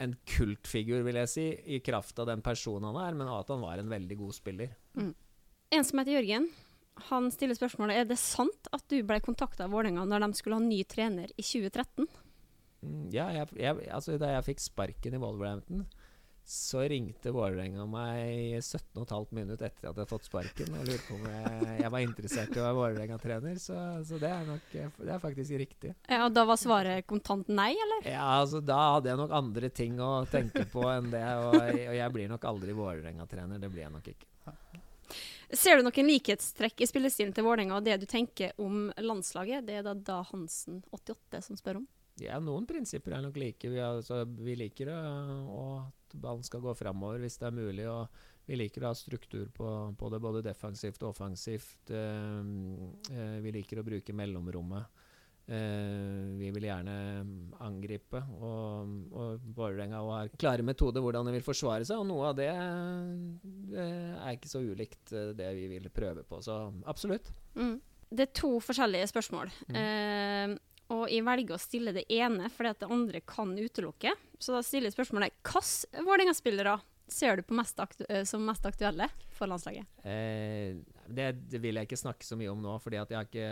en 0.00 0.16
kultfigur, 0.36 1.04
vil 1.04 1.20
jeg 1.20 1.32
si, 1.34 1.48
i 1.76 1.82
kraft 1.84 2.22
av 2.22 2.30
den 2.32 2.44
personen 2.44 2.88
han 2.92 3.02
er, 3.02 3.18
men 3.20 3.32
at 3.34 3.52
han 3.52 3.64
var 3.64 3.82
en 3.82 3.92
veldig 3.92 4.20
god 4.22 4.38
spiller. 4.38 4.72
En 4.94 5.84
som 5.84 6.00
heter 6.00 6.16
Jørgen, 6.16 6.48
han 7.10 7.30
stiller 7.34 7.58
spørsmålet 7.58 8.00
er 8.00 8.08
det 8.08 8.20
sant 8.22 8.68
at 8.72 8.84
du 8.88 9.00
ble 9.06 9.18
kontakta 9.24 9.66
av 9.66 9.74
Vålerenga 9.74 10.04
når 10.06 10.28
de 10.28 10.38
skulle 10.38 10.60
ha 10.60 10.64
ny 10.64 10.80
trener 10.88 11.32
i 11.34 11.42
2013. 11.42 12.06
Mm, 12.84 13.04
Ja, 13.12 13.28
jeg, 13.34 13.48
jeg, 13.58 13.88
altså 13.92 14.16
da 14.20 14.30
jeg 14.36 14.46
fikk 14.48 14.62
sparken 14.62 15.16
i 15.16 15.20
Wolverhampton, 15.20 15.84
så 16.44 16.82
ringte 16.88 17.32
Vålerenga 17.32 17.86
meg 17.88 18.58
17,5 18.60 19.30
minutter 19.32 19.70
etter 19.70 19.78
at 19.78 19.86
jeg 19.86 19.90
hadde 19.94 20.04
fått 20.10 20.26
sparken 20.28 20.74
og 20.76 20.84
lurte 20.84 21.06
på 21.08 21.16
om 21.16 21.24
jeg, 21.30 21.78
jeg 21.80 21.92
var 21.94 22.04
interessert 22.04 22.52
i 22.52 22.60
å 22.60 22.66
være 22.66 22.78
Vålerenga-trener. 22.78 23.56
Så, 23.62 23.78
så 24.04 24.20
det 24.20 24.28
er 24.28 24.44
nok 24.48 24.74
det 24.74 25.14
er 25.14 25.22
faktisk 25.22 25.56
riktig. 25.62 25.94
Ja, 26.04 26.26
og 26.26 26.36
da 26.36 26.44
var 26.48 26.60
svaret 26.60 27.08
kontant 27.08 27.48
nei, 27.48 27.70
eller? 27.72 28.10
Ja, 28.12 28.26
altså 28.42 28.60
Da 28.64 28.76
hadde 28.96 29.12
jeg 29.12 29.22
nok 29.22 29.34
andre 29.40 29.72
ting 29.72 29.96
å 30.04 30.12
tenke 30.28 30.66
på 30.74 30.84
enn 30.92 31.08
det. 31.14 31.24
Og, 31.46 31.56
og 31.56 31.96
jeg 31.96 32.14
blir 32.18 32.30
nok 32.34 32.44
aldri 32.52 32.76
Vålerenga-trener. 32.76 33.62
Det 33.62 33.72
blir 33.72 33.86
jeg 33.86 33.96
nok 33.96 34.12
ikke. 34.12 34.30
Ser 35.54 35.78
du 35.78 35.86
noen 35.86 36.08
likhetstrekk 36.08 36.80
i 36.82 36.88
spillestilen 36.88 37.34
til 37.36 37.46
Vålerenga 37.46 37.76
og 37.78 37.84
det 37.86 37.98
du 38.02 38.06
tenker 38.10 38.52
om 38.60 38.88
landslaget? 39.00 39.64
Det 39.68 39.80
er 39.80 39.84
da 39.86 39.94
Da 39.96 40.22
Hansen 40.28 40.82
88 40.92 41.44
som 41.48 41.58
spør 41.60 41.82
om. 41.82 41.90
Ja, 42.22 42.38
noen 42.42 42.66
prinsipper 42.66 43.16
er 43.16 43.24
nok 43.24 43.38
like. 43.40 43.68
Vi, 43.70 43.80
altså, 43.82 44.22
vi 44.24 44.54
liker 44.58 44.92
å, 44.94 44.98
å, 45.50 45.64
at 46.14 46.22
ballen 46.22 46.46
skal 46.46 46.62
gå 46.64 46.74
framover 46.78 47.22
hvis 47.22 47.38
det 47.42 47.50
er 47.50 47.56
mulig. 47.58 47.86
Og 47.90 48.48
vi 48.48 48.58
liker 48.60 48.84
å 48.84 48.92
ha 48.92 48.98
struktur 48.98 49.48
på, 49.54 49.70
på 49.98 50.12
det, 50.12 50.20
både 50.22 50.44
defensivt 50.46 51.02
og 51.02 51.14
offensivt. 51.14 51.90
Eh, 51.90 52.52
eh, 53.14 53.40
vi 53.44 53.54
liker 53.58 53.80
å 53.80 53.86
bruke 53.86 54.16
mellomrommet. 54.16 55.02
Eh, 55.44 56.36
vi 56.40 56.48
vil 56.56 56.68
gjerne 56.70 56.96
angripe. 57.64 58.22
Og, 58.38 58.92
og 59.12 59.48
Vålerenga 59.56 60.00
har 60.08 60.32
klare 60.40 60.64
metoder 60.64 61.04
hvordan 61.04 61.28
de 61.28 61.34
vil 61.36 61.44
forsvare 61.44 61.84
seg, 61.84 62.00
og 62.00 62.08
noe 62.08 62.30
av 62.30 62.38
det 62.38 62.50
det 63.74 63.84
er 63.84 64.36
ikke 64.36 64.52
så 64.52 64.62
ulikt 64.64 65.12
eh, 65.12 65.32
det 65.36 65.50
vi 65.58 65.66
vil 65.76 65.90
prøve 65.92 66.24
på. 66.28 66.40
Så 66.44 66.58
absolutt. 66.88 67.32
Mm. 67.58 67.76
Det 68.14 68.28
er 68.28 68.36
to 68.36 68.56
forskjellige 68.62 69.10
spørsmål. 69.10 69.50
Eh, 69.74 70.54
og 70.94 71.04
jeg 71.10 71.24
velger 71.26 71.56
å 71.56 71.60
stille 71.60 71.94
det 71.96 72.06
ene 72.12 72.48
fordi 72.52 72.72
at 72.72 72.82
det 72.82 72.90
andre 72.94 73.20
kan 73.26 73.52
utelukke. 73.58 74.14
Så 74.38 74.54
da 74.54 74.62
stiller 74.64 74.90
jeg 74.90 74.96
spørsmålet 74.96 75.34
hvilke 75.42 76.04
Vålerenga-spillere 76.04 76.78
ser 77.06 77.36
du 77.36 77.42
på 77.42 77.54
mest 77.56 77.80
eh, 78.08 78.24
som 78.24 78.44
mest 78.46 78.66
aktuelle 78.66 79.08
for 79.34 79.50
landslaget? 79.50 79.86
Eh, 80.04 80.76
det, 81.06 81.60
vil 81.60 81.76
jeg 81.76 81.88
ikke 81.88 82.00
snakke 82.00 82.26
så 82.26 82.38
mye 82.40 82.52
om 82.52 82.62
nå, 82.64 82.78
fordi 82.82 83.00
at 83.00 83.12
jeg 83.12 83.28
ikke 83.28 83.48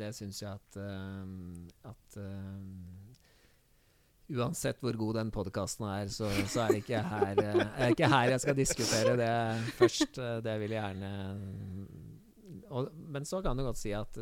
Det 0.00 0.10
syns 0.16 0.42
jeg 0.42 0.50
at, 0.50 0.78
uh, 0.80 1.90
at 1.90 2.18
uh, 2.18 2.24
Uansett 4.34 4.80
hvor 4.82 4.96
god 4.98 5.20
den 5.20 5.30
podkasten 5.30 5.86
er, 5.86 6.08
så, 6.08 6.30
så 6.48 6.64
er 6.64 6.78
det 6.80 7.02
her, 7.04 7.40
er 7.44 7.92
ikke 7.92 8.08
her 8.08 8.32
jeg 8.32 8.40
skal 8.40 8.56
diskutere 8.56 9.16
det 9.20 9.34
først. 9.76 10.16
Det 10.16 10.54
vil 10.62 10.72
jeg 10.72 10.80
gjerne 10.80 11.10
og, 12.72 12.88
Men 12.96 13.28
så 13.28 13.42
kan 13.44 13.56
du 13.56 13.66
godt 13.66 13.78
si 13.78 13.92
at 13.92 14.16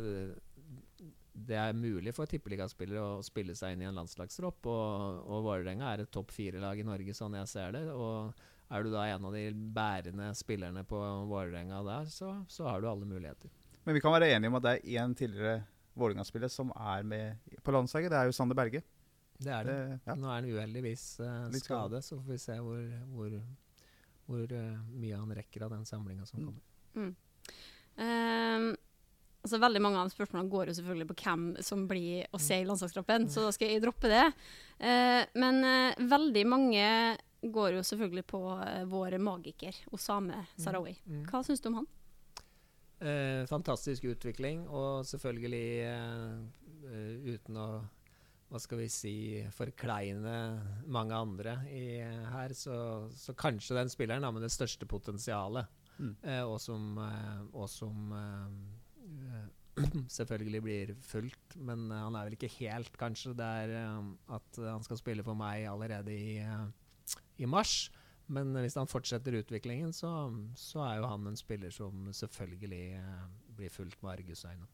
det 1.33 1.57
er 1.57 1.73
mulig 1.73 2.13
for 2.13 2.29
tippeligaspillere 2.29 3.01
å 3.17 3.21
spille 3.25 3.55
seg 3.57 3.73
inn 3.73 3.81
i 3.81 3.87
en 3.89 3.97
landslagstropp, 3.97 4.67
og, 4.69 5.23
og 5.25 5.45
Vålerenga 5.47 5.89
er 5.95 6.03
et 6.05 6.11
topp 6.13 6.29
fire-lag 6.35 6.79
i 6.79 6.85
Norge, 6.85 7.15
sånn 7.17 7.33
jeg 7.39 7.49
ser 7.49 7.73
det. 7.73 7.87
Og 7.89 8.29
er 8.73 8.85
du 8.85 8.91
da 8.93 9.07
en 9.09 9.25
av 9.25 9.33
de 9.33 9.47
bærende 9.75 10.29
spillerne 10.37 10.85
på 10.87 10.99
Vålerenga 11.29 11.81
der, 11.87 12.09
så, 12.13 12.35
så 12.49 12.69
har 12.69 12.81
du 12.81 12.87
alle 12.91 13.09
muligheter. 13.09 13.49
Men 13.83 13.97
vi 13.97 14.01
kan 14.05 14.13
være 14.15 14.29
enige 14.35 14.53
om 14.53 14.59
at 14.61 14.67
det 14.67 14.75
er 14.77 15.01
én 15.03 15.15
tidligere 15.17 15.63
Vålerenga-spiller 15.99 16.49
som 16.49 16.69
er 16.77 17.03
med 17.05 17.57
på 17.65 17.73
landslaget. 17.75 18.13
Det 18.13 18.19
er 18.21 18.29
jo 18.29 18.37
Sander 18.37 18.57
Berge. 18.57 18.81
Det 19.43 19.51
er 19.51 19.67
det. 19.67 19.75
Det, 19.89 19.97
ja. 20.07 20.15
Nå 20.15 20.29
er 20.29 20.37
han 20.37 20.47
uheldigvis 20.53 21.03
uh, 21.19 21.49
skade, 21.59 21.99
så 22.05 22.15
får 22.21 22.31
vi 22.31 22.37
se 22.41 22.55
hvor, 22.63 22.79
hvor, 23.17 23.35
hvor 24.29 24.53
uh, 24.55 24.79
mye 25.01 25.19
han 25.19 25.33
rekker 25.41 25.65
av 25.67 25.73
den 25.75 25.85
samlinga 25.89 26.29
som 26.29 26.53
Mm. 26.93 27.15
kommer. 28.05 28.77
Altså 29.43 29.59
Veldig 29.59 29.81
mange 29.83 29.99
av 29.99 30.11
spørsmålene 30.11 30.51
går 30.51 30.69
jo 30.69 30.73
selvfølgelig 30.77 31.07
på 31.09 31.15
hvem 31.19 31.41
som 31.67 31.81
blir 31.89 32.29
å 32.31 32.39
se 32.39 32.61
i 32.61 32.67
landslagstroppen, 32.67 33.25
så 33.27 33.43
da 33.43 33.51
skal 33.51 33.73
jeg 33.73 33.81
droppe 33.83 34.07
det. 34.07 34.23
Eh, 34.79 35.19
men 35.35 35.59
eh, 35.67 35.99
veldig 35.99 36.43
mange 36.47 36.85
går 37.43 37.75
jo 37.75 37.81
selvfølgelig 37.83 38.23
på 38.29 38.39
eh, 38.63 38.85
vår 38.87 39.17
magiker, 39.19 39.81
Osame 39.91 40.45
Sarawi. 40.55 40.95
Mm. 41.03 41.25
Hva 41.27 41.41
syns 41.43 41.59
du 41.59 41.67
om 41.73 41.81
han? 41.81 41.89
Eh, 43.03 43.43
fantastisk 43.49 44.05
utvikling, 44.13 44.63
og 44.71 45.03
selvfølgelig 45.09 45.67
eh, 45.89 47.27
uten 47.33 47.59
å 47.59 47.67
hva 48.53 48.61
skal 48.61 48.83
vi 48.83 48.87
si 48.91 49.15
forkleine 49.51 50.33
mange 50.93 51.17
andre 51.17 51.55
i, 51.73 51.97
her, 51.99 52.53
så, 52.53 53.09
så 53.17 53.33
kanskje 53.35 53.75
den 53.79 53.89
spilleren 53.89 54.23
har 54.23 54.31
med 54.35 54.45
det 54.45 54.51
største 54.53 54.85
potensialet. 54.87 55.67
Mm. 55.97 56.13
Eh, 56.21 56.43
og 56.45 56.59
som, 56.61 56.95
og 57.51 57.65
som 57.71 58.13
selvfølgelig 60.17 60.61
blir 60.65 60.93
fulgt. 61.05 61.57
Men 61.57 61.89
eh, 61.91 62.05
han 62.05 62.15
er 62.15 62.29
vel 62.29 62.37
ikke 62.37 62.51
helt, 62.59 62.93
kanskje, 62.99 63.35
der 63.37 63.75
eh, 63.79 64.13
at 64.37 64.63
han 64.67 64.85
skal 64.85 65.01
spille 65.01 65.25
for 65.25 65.37
meg 65.39 65.67
allerede 65.71 66.13
i, 66.13 66.37
eh, 66.43 67.17
i 67.41 67.49
mars. 67.49 67.91
Men 68.33 68.53
hvis 68.55 68.77
han 68.79 68.87
fortsetter 68.87 69.35
utviklingen, 69.41 69.91
så, 69.93 70.09
så 70.55 70.83
er 70.85 71.01
jo 71.01 71.09
han 71.11 71.27
en 71.27 71.37
spiller 71.37 71.73
som 71.75 72.07
selvfølgelig 72.15 72.85
eh, 73.01 73.27
blir 73.57 73.73
fulgt 73.73 73.99
med 74.03 74.15
argusøyne. 74.17 74.69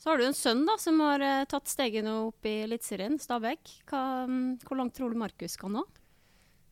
Så 0.00 0.10
har 0.10 0.20
du 0.20 0.26
en 0.26 0.36
sønn 0.36 0.64
da, 0.68 0.76
som 0.80 1.00
har 1.04 1.22
eh, 1.24 1.44
tatt 1.50 1.70
stegene 1.70 2.12
opp 2.26 2.46
i 2.48 2.60
Eliteserien, 2.66 3.18
Stabæk. 3.20 3.72
Hva, 3.90 4.02
mm, 4.28 4.64
hvor 4.64 4.80
langt 4.80 4.96
tror 4.96 5.12
du 5.12 5.20
Markus 5.20 5.56
kan 5.60 5.76
nå? 5.76 5.84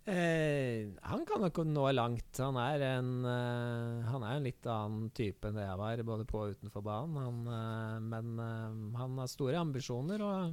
Eh, 0.04 0.90
han 1.00 1.25
kan 1.25 1.40
nok 1.40 1.62
nå 1.64 1.84
langt. 1.92 2.37
Han 2.38 2.58
er 2.61 2.82
en, 2.90 3.25
eh, 3.25 4.04
han 4.04 4.23
er 4.23 4.37
en 4.37 4.44
litt 4.44 4.66
annen 4.68 5.08
type 5.16 5.49
enn 5.49 5.56
det 5.56 5.64
jeg 5.64 5.80
var, 5.80 6.02
både 6.04 6.26
på 6.28 6.42
og 6.42 6.58
utenfor 6.58 6.84
banen. 6.84 7.16
Han, 7.25 7.38
eh, 7.49 8.00
men 8.04 8.38
eh, 8.38 8.99
han 9.00 9.16
har 9.16 9.30
store 9.32 9.62
ambisjoner, 9.62 10.20
og 10.20 10.52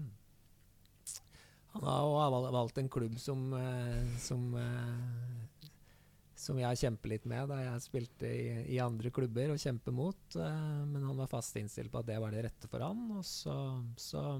han 1.73 1.83
har 1.83 2.51
valgt 2.51 2.79
en 2.79 2.89
klubb 2.91 3.19
som, 3.19 3.51
eh, 3.53 4.15
som, 4.23 4.55
eh, 4.55 5.69
som 6.35 6.57
jeg 6.57 6.69
har 6.69 6.79
kjempet 6.79 7.09
litt 7.11 7.25
med 7.27 7.51
da 7.51 7.59
jeg 7.59 7.83
spilte 7.83 8.31
i, 8.31 8.75
i 8.75 8.79
andre 8.79 9.11
klubber 9.11 9.51
og 9.51 9.59
kjempe 9.59 9.91
mot. 9.91 10.35
men 10.35 11.03
han 11.03 11.17
var 11.17 11.27
fast 11.27 11.55
innstilt 11.59 11.91
på 11.91 11.99
at 11.99 12.07
det 12.07 12.19
var 12.23 12.31
det 12.31 12.45
rette 12.47 12.71
for 12.71 12.79
han. 12.79 13.03
Og 13.19 13.25
så, 13.27 13.83
så 13.99 14.39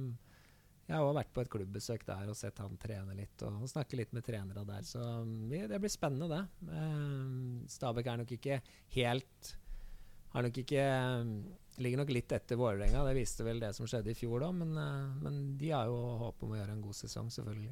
jeg 0.88 0.98
har 0.98 1.06
også 1.06 1.18
vært 1.22 1.32
på 1.36 1.44
et 1.44 1.52
klubbbesøk 1.54 2.04
der 2.08 2.30
og 2.32 2.36
sett 2.36 2.58
han 2.60 2.78
trene 2.82 3.16
litt 3.16 3.44
og, 3.48 3.64
snakke 3.70 4.00
litt 4.00 4.12
med 4.16 4.26
trenere 4.28 4.66
der. 4.68 4.84
Så 4.88 5.00
um, 5.00 5.48
det 5.48 5.80
blir 5.80 5.92
spennende, 5.92 6.28
det. 6.32 6.68
Um, 6.68 7.62
Stabæk 7.72 8.10
er 8.12 8.22
nok 8.24 8.34
ikke 8.36 8.62
helt 8.98 9.56
har 10.32 10.46
nok 10.48 10.62
ikke 10.62 10.86
um, 11.22 11.34
Ligger 11.82 12.02
nok 12.02 12.12
litt 12.12 12.34
etter 12.36 12.60
Vålerenga. 12.60 13.00
Det 13.08 13.14
viste 13.16 13.46
vel 13.48 13.62
det 13.62 13.72
som 13.74 13.88
skjedde 13.88 14.12
i 14.12 14.18
fjor, 14.18 14.42
da. 14.44 14.50
Men, 14.54 14.74
uh, 14.76 15.14
men 15.24 15.38
de 15.58 15.72
har 15.72 15.88
jo 15.88 15.96
håp 16.20 16.44
om 16.44 16.52
å 16.52 16.58
gjøre 16.60 16.76
en 16.76 16.84
god 16.84 16.98
sesong, 16.98 17.30
selvfølgelig. 17.32 17.72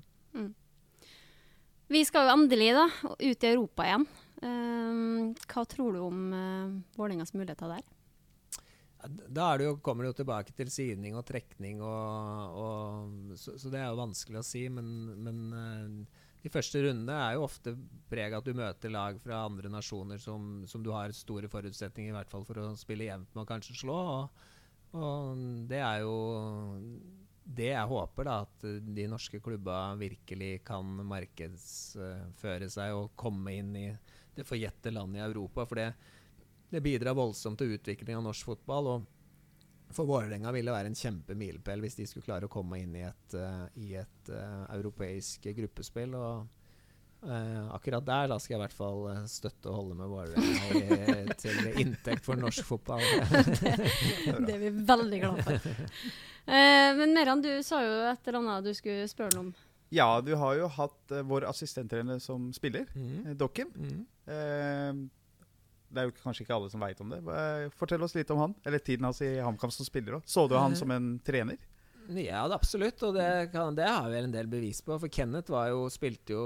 Vi 1.91 2.01
skal 2.07 2.29
jo 2.29 2.37
endelig 2.37 2.69
da, 2.77 2.85
ut 3.11 3.43
i 3.43 3.49
Europa 3.49 3.85
igjen. 3.85 4.07
Hva 5.51 5.65
tror 5.67 5.97
du 5.97 5.99
om 6.05 6.23
uh, 6.31 6.71
Vålerengas 6.95 7.35
muligheter 7.35 7.75
der? 7.75 7.83
Da 9.07 9.53
det 9.57 9.67
jo, 9.69 9.77
kommer 9.83 10.03
det 10.03 10.11
jo 10.11 10.17
tilbake 10.19 10.53
til 10.57 10.71
sidning 10.73 11.15
og 11.15 11.23
trekning, 11.27 11.79
og, 11.79 12.57
og, 12.59 13.37
så, 13.39 13.55
så 13.55 13.71
det 13.71 13.79
er 13.79 13.87
jo 13.93 14.01
vanskelig 14.01 14.41
å 14.41 14.47
si. 14.47 14.65
Men, 14.73 14.89
men 15.23 15.39
eh, 15.55 16.25
de 16.43 16.51
første 16.51 16.81
rundene 16.83 17.15
er 17.15 17.37
jo 17.37 17.45
ofte 17.47 17.75
preg 18.11 18.35
av 18.35 18.43
at 18.43 18.49
du 18.49 18.59
møter 18.59 18.91
lag 18.91 19.21
fra 19.23 19.45
andre 19.47 19.71
nasjoner 19.71 20.19
som, 20.19 20.65
som 20.67 20.83
du 20.83 20.91
har 20.95 21.15
store 21.15 21.51
forutsetninger 21.51 22.11
i 22.11 22.17
hvert 22.17 22.31
fall 22.31 22.45
for 22.47 22.59
å 22.59 22.75
spille 22.79 23.07
jevnt 23.07 23.31
med 23.33 23.45
og 23.45 23.49
kanskje 23.53 23.79
slå. 23.81 23.97
Og, 24.17 24.45
og 24.99 25.41
det 25.71 25.79
er 25.79 26.03
jo 26.03 26.19
det 27.49 27.71
jeg 27.71 27.89
håper, 27.89 28.27
da, 28.27 28.37
at 28.45 28.67
de 28.99 29.07
norske 29.09 29.39
klubba 29.41 29.95
virkelig 29.97 30.59
kan 30.67 30.85
markedsføre 31.07 32.69
seg 32.69 32.93
og 32.97 33.15
komme 33.19 33.55
inn 33.57 33.71
i 33.79 33.87
det 34.37 34.45
forjette 34.47 34.93
landet 34.93 35.21
i 35.21 35.25
Europa. 35.25 35.65
For 35.65 35.79
det, 35.79 35.89
det 36.69 36.81
bidrar 36.85 37.17
voldsomt 37.17 37.59
til 37.61 37.73
utvikling 37.77 38.19
av 38.19 38.23
norsk 38.27 38.45
fotball. 38.51 38.87
og 38.93 39.95
For 39.95 40.05
Vålerenga 40.09 40.51
ville 40.53 40.69
det 40.69 40.77
være 40.77 40.91
en 40.91 40.99
kjempemilepæl 40.99 41.81
hvis 41.81 41.97
de 41.97 42.07
skulle 42.09 42.27
klare 42.27 42.49
å 42.49 42.53
komme 42.53 42.79
inn 42.81 42.95
i 42.95 43.03
et, 43.07 43.35
uh, 43.35 43.65
i 43.81 43.95
et 43.97 44.31
uh, 44.33 44.65
europeisk 44.77 45.49
gruppespill. 45.57 46.15
og 46.15 46.47
Uh, 47.19 47.67
akkurat 47.75 48.05
der 48.07 48.29
da 48.31 48.37
skal 48.39 48.53
jeg 48.53 48.59
i 48.59 48.61
hvert 48.61 48.75
fall 48.77 49.01
støtte 49.27 49.67
og 49.67 49.75
holde 49.75 49.95
med 49.99 50.07
Vålerenga 50.07 51.33
til 51.35 51.57
inntekt 51.81 52.23
for 52.23 52.39
norsk 52.39 52.63
fotball. 52.63 53.03
Det 54.47 54.53
er 54.53 54.61
vi 54.61 54.69
veldig 54.71 55.19
glad 55.25 55.41
for. 55.43 55.67
Uh, 56.47 56.95
men 56.95 57.11
Meran, 57.17 57.43
du 57.43 57.51
sa 57.67 57.81
jo 57.83 57.97
et 58.13 58.23
eller 58.31 58.39
annet 58.39 58.69
du 58.69 58.71
skulle 58.77 59.09
spørre 59.11 59.35
noe 59.35 59.49
om. 59.49 59.51
Ja, 59.91 60.07
du 60.23 60.31
har 60.39 60.55
jo 60.61 60.71
hatt 60.71 61.11
uh, 61.11 61.19
vår 61.27 61.49
assistenttrener 61.51 62.23
som 62.23 62.53
spiller, 62.55 62.87
Mm. 62.95 63.35
Dokken. 63.35 63.75
Mm. 63.75 65.09
Det 65.89 66.01
er 66.01 66.09
jo 66.09 66.15
kanskje 66.21 66.45
ikke 66.45 66.55
alle 66.55 66.69
som 66.69 66.83
veit 66.85 67.01
om 67.01 67.11
det. 67.11 67.19
Fortell 67.79 68.03
oss 68.05 68.13
litt 68.17 68.29
om 68.33 68.43
han, 68.43 68.55
eller 68.65 68.81
tiden 68.83 69.07
hans 69.09 69.21
i 69.25 69.35
HamKam 69.41 69.73
som 69.73 69.87
spiller 69.87 70.19
òg. 70.19 70.29
Så 70.29 70.45
du 70.47 70.55
han 70.57 70.77
som 70.77 70.91
en 70.93 71.15
trener? 71.25 71.57
Ja, 72.09 72.41
absolutt, 72.49 73.03
og 73.05 73.13
det, 73.13 73.51
kan, 73.53 73.75
det 73.77 73.85
har 73.85 74.07
vi 74.09 74.17
en 74.17 74.31
del 74.33 74.47
bevis 74.49 74.79
på. 74.81 74.95
For 74.97 75.11
Kenneth 75.13 75.53
jo, 75.53 75.83
spilte 75.93 76.33
jo 76.33 76.45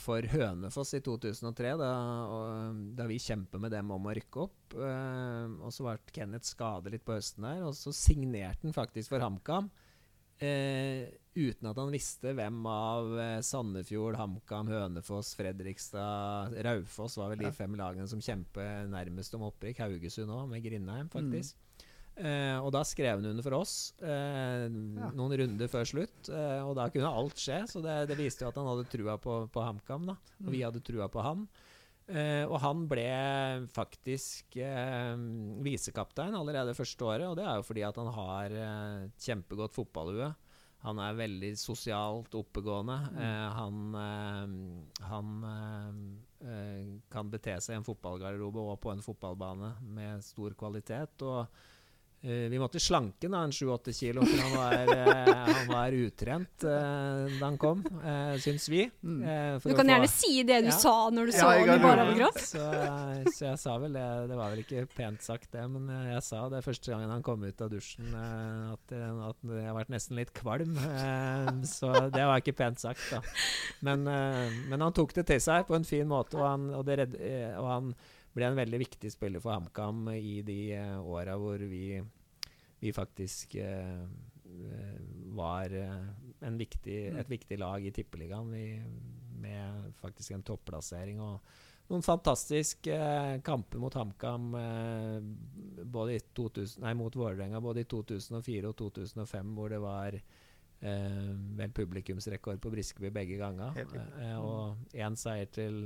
for 0.00 0.24
Hønefoss 0.32 0.94
i 0.96 1.02
2003, 1.04 1.74
da, 1.80 1.90
og, 2.32 2.78
da 2.96 3.04
vi 3.10 3.20
kjempet 3.20 3.60
med 3.60 3.74
dem 3.74 3.92
om 3.92 4.08
å 4.08 4.14
rykke 4.16 4.46
opp. 4.46 4.76
Eh, 4.78 5.58
og 5.60 5.74
så 5.76 5.84
ble 5.84 5.98
Kenneth 6.08 6.48
skadet 6.48 6.94
litt 6.94 7.04
på 7.04 7.18
høsten 7.18 7.44
der, 7.44 7.66
og 7.68 7.76
så 7.76 7.92
signerte 7.92 8.64
han 8.64 8.76
faktisk 8.76 9.12
for 9.12 9.26
HamKam. 9.26 9.68
Eh, 10.40 11.12
uten 11.34 11.66
at 11.70 11.78
han 11.80 11.90
visste 11.90 12.32
hvem 12.36 12.60
av 12.70 13.12
eh, 13.18 13.40
Sandefjord, 13.42 14.16
HamKam, 14.20 14.68
Hønefoss, 14.70 15.32
Fredrikstad, 15.38 16.54
Raufoss 16.64 17.16
var 17.18 17.32
vel 17.32 17.38
de 17.42 17.48
Ja. 17.50 17.56
fem 17.56 17.74
lagene 17.78 18.06
som 18.08 18.20
kjemper 18.22 18.86
nærmest 18.90 19.34
om 19.34 19.42
opprykk. 19.50 19.82
Haugesund 19.84 20.30
òg, 20.30 20.48
med 20.48 20.62
Grindheim, 20.64 21.08
faktisk. 21.10 21.56
Eh, 22.16 22.58
og 22.62 22.70
da 22.70 22.84
skrev 22.86 23.16
han 23.18 23.26
under 23.26 23.42
for 23.42 23.56
oss 23.58 23.92
eh, 23.98 24.68
noen 24.70 25.34
runder 25.40 25.66
før 25.66 25.82
slutt. 25.90 26.28
Eh, 26.30 26.60
og 26.62 26.76
da 26.78 26.86
kunne 26.94 27.10
alt 27.10 27.34
skje, 27.42 27.64
så 27.66 27.82
det, 27.82 27.96
det 28.12 28.16
viste 28.20 28.46
jo 28.46 28.52
at 28.52 28.60
han 28.60 28.68
hadde 28.70 28.86
trua 28.92 29.16
på, 29.18 29.40
på 29.50 29.64
HamKam. 29.66 30.06
da 30.12 30.14
Og 30.44 30.52
vi 30.54 30.62
hadde 30.62 30.82
trua 30.86 31.08
på 31.10 31.24
han. 31.26 31.48
Eh, 32.06 32.44
og 32.44 32.58
han 32.60 32.84
ble 32.86 33.66
faktisk 33.72 34.54
eh, 34.60 35.16
visekaptein 35.64 36.34
allerede 36.36 36.74
første 36.76 37.02
året, 37.08 37.26
og 37.26 37.36
det 37.38 37.46
er 37.48 37.56
jo 37.58 37.64
fordi 37.66 37.82
at 37.86 37.96
han 37.96 38.10
har 38.12 38.54
eh, 38.62 39.06
kjempegodt 39.24 39.74
fotballhue. 39.74 40.30
Han 40.84 41.00
er 41.00 41.16
veldig 41.16 41.52
sosialt 41.56 42.34
oppegående. 42.36 42.96
Eh, 43.16 43.46
han 43.56 43.78
eh, 44.00 44.56
han 45.08 45.30
eh, 45.50 46.00
eh, 46.48 46.90
kan 47.12 47.30
bete 47.32 47.56
seg 47.64 47.76
i 47.76 47.78
en 47.80 47.86
fotballgarderobe 47.86 48.64
og 48.64 48.82
på 48.82 48.92
en 48.92 49.04
fotballbane 49.04 49.74
med 49.96 50.24
stor 50.26 50.56
kvalitet. 50.60 51.24
og 51.24 51.46
vi 52.24 52.58
måtte 52.58 52.80
slanke 52.80 53.28
han 53.28 53.50
7-8 53.52 53.92
kilo, 53.92 54.22
for 54.24 54.40
han 54.40 54.54
var, 54.56 54.92
eh, 54.94 55.50
han 55.50 55.66
var 55.68 55.92
utrent 55.92 56.64
eh, 56.64 57.34
da 57.38 57.44
han 57.50 57.58
kom, 57.60 57.82
uh, 58.00 58.32
syns 58.40 58.64
vi. 58.72 58.82
Eh, 58.86 59.58
for 59.60 59.68
Du 59.68 59.76
kan 59.76 59.84
få- 59.84 59.92
gjerne 59.92 60.08
si 60.08 60.42
det 60.42 60.62
du 60.64 60.70
Ja. 60.70 60.78
sa 60.78 61.10
når 61.12 61.26
du 61.28 61.32
Ja, 61.32 61.38
så 61.42 61.50
han 61.52 61.68
i 61.74 61.82
bar 61.82 62.02
overkropp. 62.06 62.38
Så, 62.40 62.64
så 63.36 63.44
jeg 63.50 63.58
sa 63.60 63.76
vel 63.78 63.92
det. 63.92 64.06
Det 64.30 64.36
var 64.40 64.50
vel 64.54 64.62
ikke 64.64 64.86
pent 64.96 65.20
sagt, 65.22 65.50
det, 65.52 65.66
men 65.70 65.90
eh, 65.92 66.14
jeg 66.14 66.22
sa 66.22 66.48
det 66.48 66.64
første 66.64 66.90
gangen 66.94 67.10
han 67.12 67.22
kom 67.22 67.44
ut 67.44 67.60
av 67.60 67.70
dusjen, 67.70 68.08
eh, 68.08 68.72
at, 68.72 68.96
eh, 68.96 69.28
at 69.28 69.36
jeg 69.44 69.76
ble 69.76 69.84
nesten 69.98 70.16
litt 70.16 70.32
kvalm. 70.32 70.76
eh, 70.80 71.52
Så 71.68 71.92
det 72.10 72.24
var 72.24 72.40
ikke 72.40 72.56
pent 72.56 72.80
sagt, 72.80 73.04
da. 73.10 73.20
Men, 73.82 74.08
eh, 74.08 74.50
men 74.70 74.80
han 74.80 74.92
tok 74.96 75.12
det 75.14 75.26
til 75.26 75.40
seg 75.44 75.66
på 75.68 75.76
en 75.76 75.84
fin 75.84 76.08
måte, 76.08 76.34
og 76.40 76.48
han, 76.48 76.70
og 76.74 76.86
det 76.88 77.10
eh, 77.20 77.52
og 77.60 77.68
han 77.68 77.94
ble 78.34 78.50
en 78.50 78.58
veldig 78.58 78.80
viktig 78.82 79.10
spiller 79.12 79.42
for 79.42 79.54
HamKam 79.54 80.08
i 80.14 80.40
de 80.46 80.58
uh, 80.78 80.98
åra 81.06 81.36
hvor 81.40 81.62
vi, 81.70 82.00
vi 82.82 82.92
faktisk 82.94 83.54
eh, 83.62 84.02
var 85.34 85.72
eh, 85.74 86.08
en 86.46 86.58
viktig, 86.58 86.98
et 87.18 87.30
viktig 87.30 87.58
lag 87.58 87.84
i 87.84 87.92
Tippeligaen 87.94 88.50
vi, 88.52 88.66
med 89.42 89.94
faktisk 90.02 90.34
en 90.34 90.44
topplassering. 90.46 91.20
og 91.20 91.40
noen 91.84 92.04
fantastiske 92.04 92.98
kamper 93.44 93.82
mot 93.82 93.92
HamKam 93.92 94.54
både 95.84 96.14
i 96.14 96.22
2000, 96.32 96.80
nei, 96.80 96.94
mot 96.96 97.12
Vålerenga 97.12 97.60
både 97.60 97.82
i 97.82 97.88
2004 97.90 98.70
og 98.70 98.78
2005, 98.78 99.50
hvor 99.52 99.68
det 99.68 99.82
var 99.82 100.16
vel 100.80 101.74
publikumsrekord 101.76 102.62
på 102.64 102.72
Briskeby 102.72 103.10
begge 103.12 103.36
ganger. 103.36 103.76
Og 104.40 104.96
én 104.96 105.18
seier 105.20 105.52
til 105.52 105.84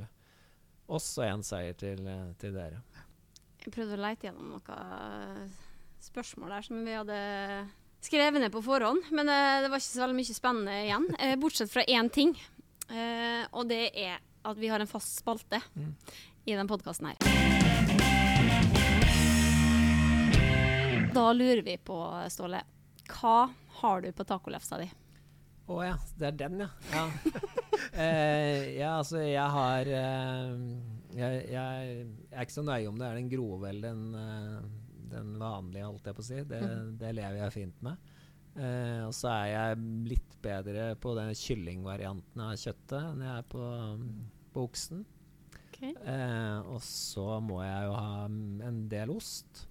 oss 0.88 1.08
og 1.20 1.24
én 1.28 1.42
seier 1.44 1.74
til, 1.78 2.00
eh, 2.08 2.30
til 2.40 2.54
dere. 2.56 2.80
Jeg 3.64 3.72
prøvde 3.74 3.98
å 3.98 4.00
leite 4.00 4.28
gjennom 4.28 4.54
noen 4.54 5.50
spørsmål 6.00 6.54
der 6.54 6.62
som 6.64 6.84
vi 6.86 6.94
hadde 6.96 7.18
skrevet 8.00 8.40
ned 8.40 8.52
på 8.54 8.62
forhånd, 8.64 9.10
men 9.12 9.28
uh, 9.28 9.58
det 9.64 9.68
var 9.72 9.80
ikke 9.82 9.90
så 9.90 10.04
veldig 10.04 10.16
mye 10.20 10.36
spennende 10.36 10.76
igjen. 10.86 11.08
uh, 11.18 11.34
bortsett 11.42 11.72
fra 11.74 11.84
én 11.84 12.08
ting, 12.14 12.36
Uh, 12.88 13.44
og 13.52 13.66
det 13.68 13.90
er 14.00 14.14
at 14.48 14.56
vi 14.56 14.70
har 14.72 14.80
en 14.80 14.88
fast 14.88 15.18
spalte 15.20 15.58
Mm. 15.76 15.90
i 16.48 16.54
den 16.56 16.66
podkasten 16.70 17.10
her. 17.10 17.18
Da 21.12 21.32
lurer 21.36 21.60
vi 21.62 21.76
på, 21.84 21.98
Ståle, 22.32 22.62
hva 23.12 23.50
har 23.82 24.00
du 24.00 24.08
på 24.16 24.24
tacolefsa 24.24 24.78
di? 24.80 24.88
Å 25.68 25.82
ja, 25.84 25.96
det 26.16 26.30
er 26.30 26.36
den, 26.46 26.60
ja. 26.64 26.68
Ja, 26.94 27.04
eh, 27.28 27.42
ja 28.78 28.94
altså, 28.98 29.22
jeg 29.24 29.54
har 29.54 29.90
eh, 30.00 30.52
jeg, 31.18 31.42
jeg, 31.52 32.06
er 32.30 32.44
ikke 32.44 32.56
så 32.58 32.64
nøye 32.66 32.88
om 32.90 32.98
det 32.98 33.08
er 33.08 33.18
den 33.18 33.30
grove 33.32 33.70
eller 33.70 33.94
den, 33.94 34.14
eh, 34.18 34.62
den 35.12 35.34
vanlige, 35.40 35.86
holdt 35.88 36.08
jeg 36.08 36.18
på 36.18 36.24
å 36.24 36.28
si. 36.28 36.40
Det, 36.48 36.62
det 37.00 37.12
lever 37.16 37.42
jeg 37.42 37.56
fint 37.56 37.84
med. 37.86 38.10
Eh, 38.58 39.04
og 39.06 39.14
så 39.14 39.30
er 39.34 39.46
jeg 39.52 39.84
litt 40.14 40.34
bedre 40.42 40.90
på 40.98 41.14
den 41.18 41.30
kyllingvarianten 41.36 42.42
av 42.42 42.58
kjøttet 42.58 42.98
enn 43.00 43.24
jeg 43.24 43.34
er 43.36 43.48
på, 43.54 43.70
på 44.54 44.66
oksen. 44.68 45.06
Eh, 45.78 46.58
og 46.66 46.80
så 46.82 47.38
må 47.44 47.60
jeg 47.62 47.86
jo 47.86 47.94
ha 47.94 48.26
mm, 48.26 48.60
en 48.66 48.84
del 48.90 49.14
ost. 49.14 49.64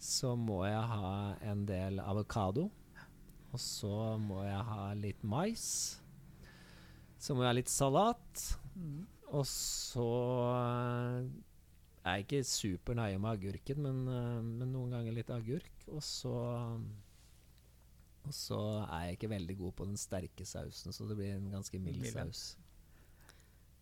Så 0.00 0.34
må 0.38 0.64
jeg 0.66 0.82
ha 0.90 1.14
en 1.46 1.64
del 1.68 2.00
avokado. 2.02 2.66
Og 3.50 3.62
så 3.62 4.16
må 4.22 4.42
jeg 4.46 4.66
ha 4.70 4.90
litt 4.98 5.22
mais. 5.26 5.99
Så 7.20 7.36
må 7.36 7.44
jeg 7.44 7.52
ha 7.52 7.56
litt 7.58 7.70
salat. 7.72 8.44
Og 9.30 9.44
så 9.46 10.06
eh, 10.48 11.26
er 12.02 12.16
jeg 12.16 12.26
ikke 12.26 12.40
supernøye 12.48 13.20
med 13.20 13.36
agurken, 13.36 13.84
men, 13.84 14.00
eh, 14.08 14.40
men 14.46 14.72
noen 14.72 14.96
ganger 14.96 15.18
litt 15.18 15.30
agurk. 15.34 15.84
Og 15.92 16.02
så 16.04 16.34
Og 18.20 18.34
så 18.36 18.56
er 18.84 19.04
jeg 19.06 19.16
ikke 19.16 19.30
veldig 19.32 19.54
god 19.58 19.76
på 19.78 19.84
den 19.88 19.96
sterke 19.96 20.44
sausen, 20.44 20.92
så 20.92 21.06
det 21.08 21.16
blir 21.16 21.36
en 21.38 21.48
ganske 21.50 21.78
mild 21.80 22.04
saus. 22.12 22.56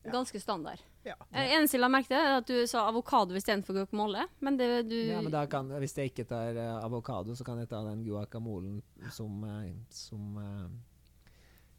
Ganske 0.08 0.38
standard. 0.40 0.80
Ja. 1.04 1.16
Eh, 1.32 1.56
eneste 1.56 1.74
jeg 1.74 1.82
la 1.82 1.88
merke 1.90 2.08
til, 2.12 2.20
er 2.22 2.36
at 2.38 2.46
du 2.46 2.62
sa 2.70 2.84
avokado 2.88 3.34
istedenfor 3.36 3.80
guacamole. 3.80 4.28
Men 4.40 4.56
det 4.56 4.68
du 4.88 4.94
Ja, 4.94 5.18
men 5.20 5.34
da 5.34 5.42
kan, 5.50 5.68
hvis 5.82 5.96
jeg 5.98 6.12
ikke 6.12 6.26
tar 6.30 6.58
avokado, 6.78 7.34
så 7.34 7.44
kan 7.44 7.58
jeg 7.58 7.68
ta 7.68 7.82
den 7.90 8.06
guacamolen 8.06 8.78
som, 9.10 9.42
som 9.90 10.38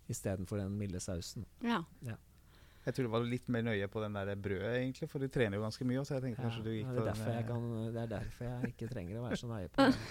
istedenfor 0.09 0.61
den 0.61 0.75
milde 0.79 1.01
sausen. 1.03 1.45
Ja. 1.63 1.83
Jeg 2.89 2.95
tror 2.95 3.05
du 3.05 3.11
var 3.11 3.25
litt 3.27 3.49
mer 3.51 3.61
nøye 3.67 3.87
på 3.91 4.01
den 4.01 4.15
der 4.15 4.29
brødet, 4.39 4.69
egentlig, 4.79 5.09
for 5.11 5.21
du 5.21 5.27
trener 5.29 5.59
jo 5.59 5.65
ganske 5.65 5.85
mye. 5.85 6.01
Så 6.07 6.15
jeg 6.15 6.23
tenkte 6.23 6.45
kanskje 6.45 6.63
du 6.65 6.69
gikk 6.71 6.87
det, 6.87 6.95
på 6.95 7.03
er 7.03 7.05
den 7.05 7.09
derfor 7.11 7.33
jeg 7.33 7.43
eh, 7.43 7.49
kan, 7.49 7.65
det 7.93 8.01
er 8.01 8.11
derfor 8.13 8.47
jeg 8.47 8.71
ikke 8.73 8.87
trenger 8.93 9.19
å 9.19 9.25
være 9.27 9.39
så 9.41 9.49
nøye 9.49 9.71
på 9.73 9.85
det. 9.89 10.05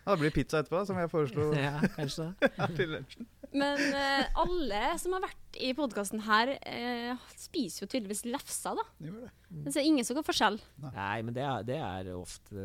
Ja, 0.00 0.06
det 0.08 0.16
blir 0.22 0.34
pizza 0.34 0.62
etterpå, 0.62 0.80
som 0.88 0.98
jeg 0.98 1.12
foreslo 1.12 1.46
Ja, 1.66 1.74
kanskje 1.94 2.26
det. 2.40 2.50
til 2.78 2.92
lunsjen. 2.96 3.28
Men 3.54 3.82
uh, 3.94 4.40
alle 4.42 4.80
som 4.98 5.14
har 5.14 5.22
vært 5.28 5.60
i 5.62 5.70
podkasten 5.78 6.24
her, 6.26 6.54
uh, 6.58 7.28
spiser 7.38 7.84
jo 7.84 7.90
tydeligvis 7.92 8.24
lefsa, 8.26 8.72
da. 8.80 8.86
Gjør 9.04 9.20
det. 9.28 9.32
Men 9.54 9.76
så 9.76 9.84
ingen 9.84 10.08
som 10.08 10.18
går 10.18 10.26
forskjell. 10.26 10.58
Nei, 10.88 11.18
men 11.22 11.36
det 11.36 11.44
er, 11.46 11.68
det 11.68 11.76
er 11.78 12.10
ofte 12.16 12.64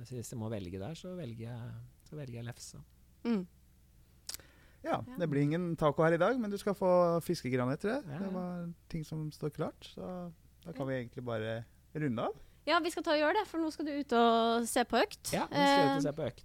altså 0.00 0.16
Hvis 0.16 0.32
jeg 0.34 0.40
må 0.40 0.50
velge 0.50 0.80
der, 0.82 0.98
så 0.98 1.14
velger 1.14 1.52
jeg, 1.52 1.70
så 2.08 2.18
velger 2.18 2.40
jeg 2.40 2.48
lefsa. 2.48 2.82
Mm. 3.28 3.44
Ja, 4.84 4.98
det 5.18 5.28
blir 5.32 5.42
ingen 5.46 5.70
taco 5.80 6.04
her 6.04 6.12
i 6.16 6.20
dag, 6.20 6.38
men 6.40 6.52
du 6.52 6.58
skal 6.60 6.74
få 6.76 6.90
fiskegranetter. 7.24 8.02
Ja, 8.04 8.18
Det 8.20 8.26
ja. 8.28 8.32
var 8.34 8.66
ting 8.92 9.04
som 9.04 9.30
står 9.32 9.54
klart, 9.56 9.90
så 9.94 10.30
da 10.64 10.72
kan 10.76 10.86
vi 10.88 10.98
egentlig 11.02 11.24
bare 11.24 11.62
runde 11.94 12.22
av. 12.30 12.34
Ja, 12.64 12.78
vi 12.80 12.88
skal 12.88 13.04
ta 13.04 13.12
og 13.12 13.18
gjøre 13.20 13.34
det, 13.36 13.42
for 13.50 13.60
nå 13.60 13.68
skal 13.74 13.84
du 13.84 13.92
ut 13.92 14.12
og 14.16 14.64
se 14.68 14.84
på 14.88 14.96
økt. 14.96 15.32
Ja, 15.34 15.42
vi 15.50 15.56
skal 15.60 15.82
ut 15.84 15.90
og 15.90 15.96
Eh, 15.98 16.04
se 16.06 16.12
på 16.16 16.24
økt. 16.30 16.44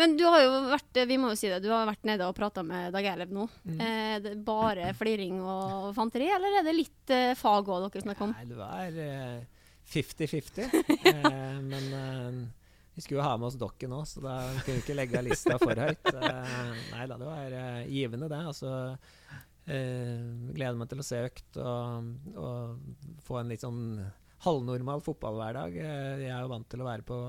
men 0.00 0.14
du 0.16 0.24
har 0.24 0.40
jo 0.40 0.52
vært 0.70 1.00
vi 1.10 1.18
må 1.20 1.28
jo 1.28 1.36
si 1.36 1.50
det, 1.52 1.58
du 1.62 1.68
har 1.68 1.84
vært 1.90 2.04
nede 2.08 2.24
og 2.24 2.34
prata 2.38 2.62
med 2.64 2.92
Dag 2.94 3.04
Eilev 3.04 3.28
nå. 3.36 3.44
Mm. 3.68 3.80
Eh, 3.84 4.14
det 4.24 4.32
bare 4.46 4.94
fliring 4.96 5.42
og 5.44 5.90
fanteri, 5.94 6.30
eller 6.32 6.60
er 6.60 6.64
det 6.64 6.72
litt 6.76 7.10
eh, 7.12 7.34
fag 7.36 7.68
òg 7.68 7.84
dere 7.92 8.00
snakker 8.06 8.24
om? 8.30 8.32
Nei, 8.32 8.46
det 8.48 8.56
var 8.56 8.96
eh, 8.96 9.44
50-50. 9.92 10.72
eh, 11.04 11.60
men 11.60 11.92
eh, 12.00 12.40
vi 12.98 13.02
skulle 13.02 13.20
jo 13.20 13.26
ha 13.28 13.36
med 13.38 13.46
oss 13.46 13.54
dokken 13.54 13.92
òg, 13.94 14.08
så 14.10 14.18
da 14.24 14.32
kunne 14.56 14.74
vi 14.74 14.82
ikke 14.82 14.94
legge 14.98 15.20
lista 15.22 15.54
for 15.62 15.78
høyt. 15.78 16.08
Eh, 16.10 16.78
nei 16.90 17.04
da, 17.06 17.14
det 17.20 17.28
var 17.28 17.54
eh, 17.54 17.84
givende, 17.94 18.26
det. 18.32 18.40
Altså, 18.50 18.72
eh, 19.70 20.24
gleder 20.56 20.80
meg 20.80 20.90
til 20.90 21.04
å 21.04 21.06
se 21.06 21.20
økt 21.28 21.60
og, 21.62 22.08
og 22.34 23.20
få 23.22 23.38
en 23.38 23.52
litt 23.52 23.62
sånn 23.62 23.84
halvnormal 24.42 25.04
fotballhverdag. 25.06 25.78
Jeg 25.78 26.26
er 26.26 26.42
jo 26.42 26.50
vant 26.50 26.66
til 26.74 26.82
å 26.82 26.88
være 26.88 27.06
på 27.06 27.20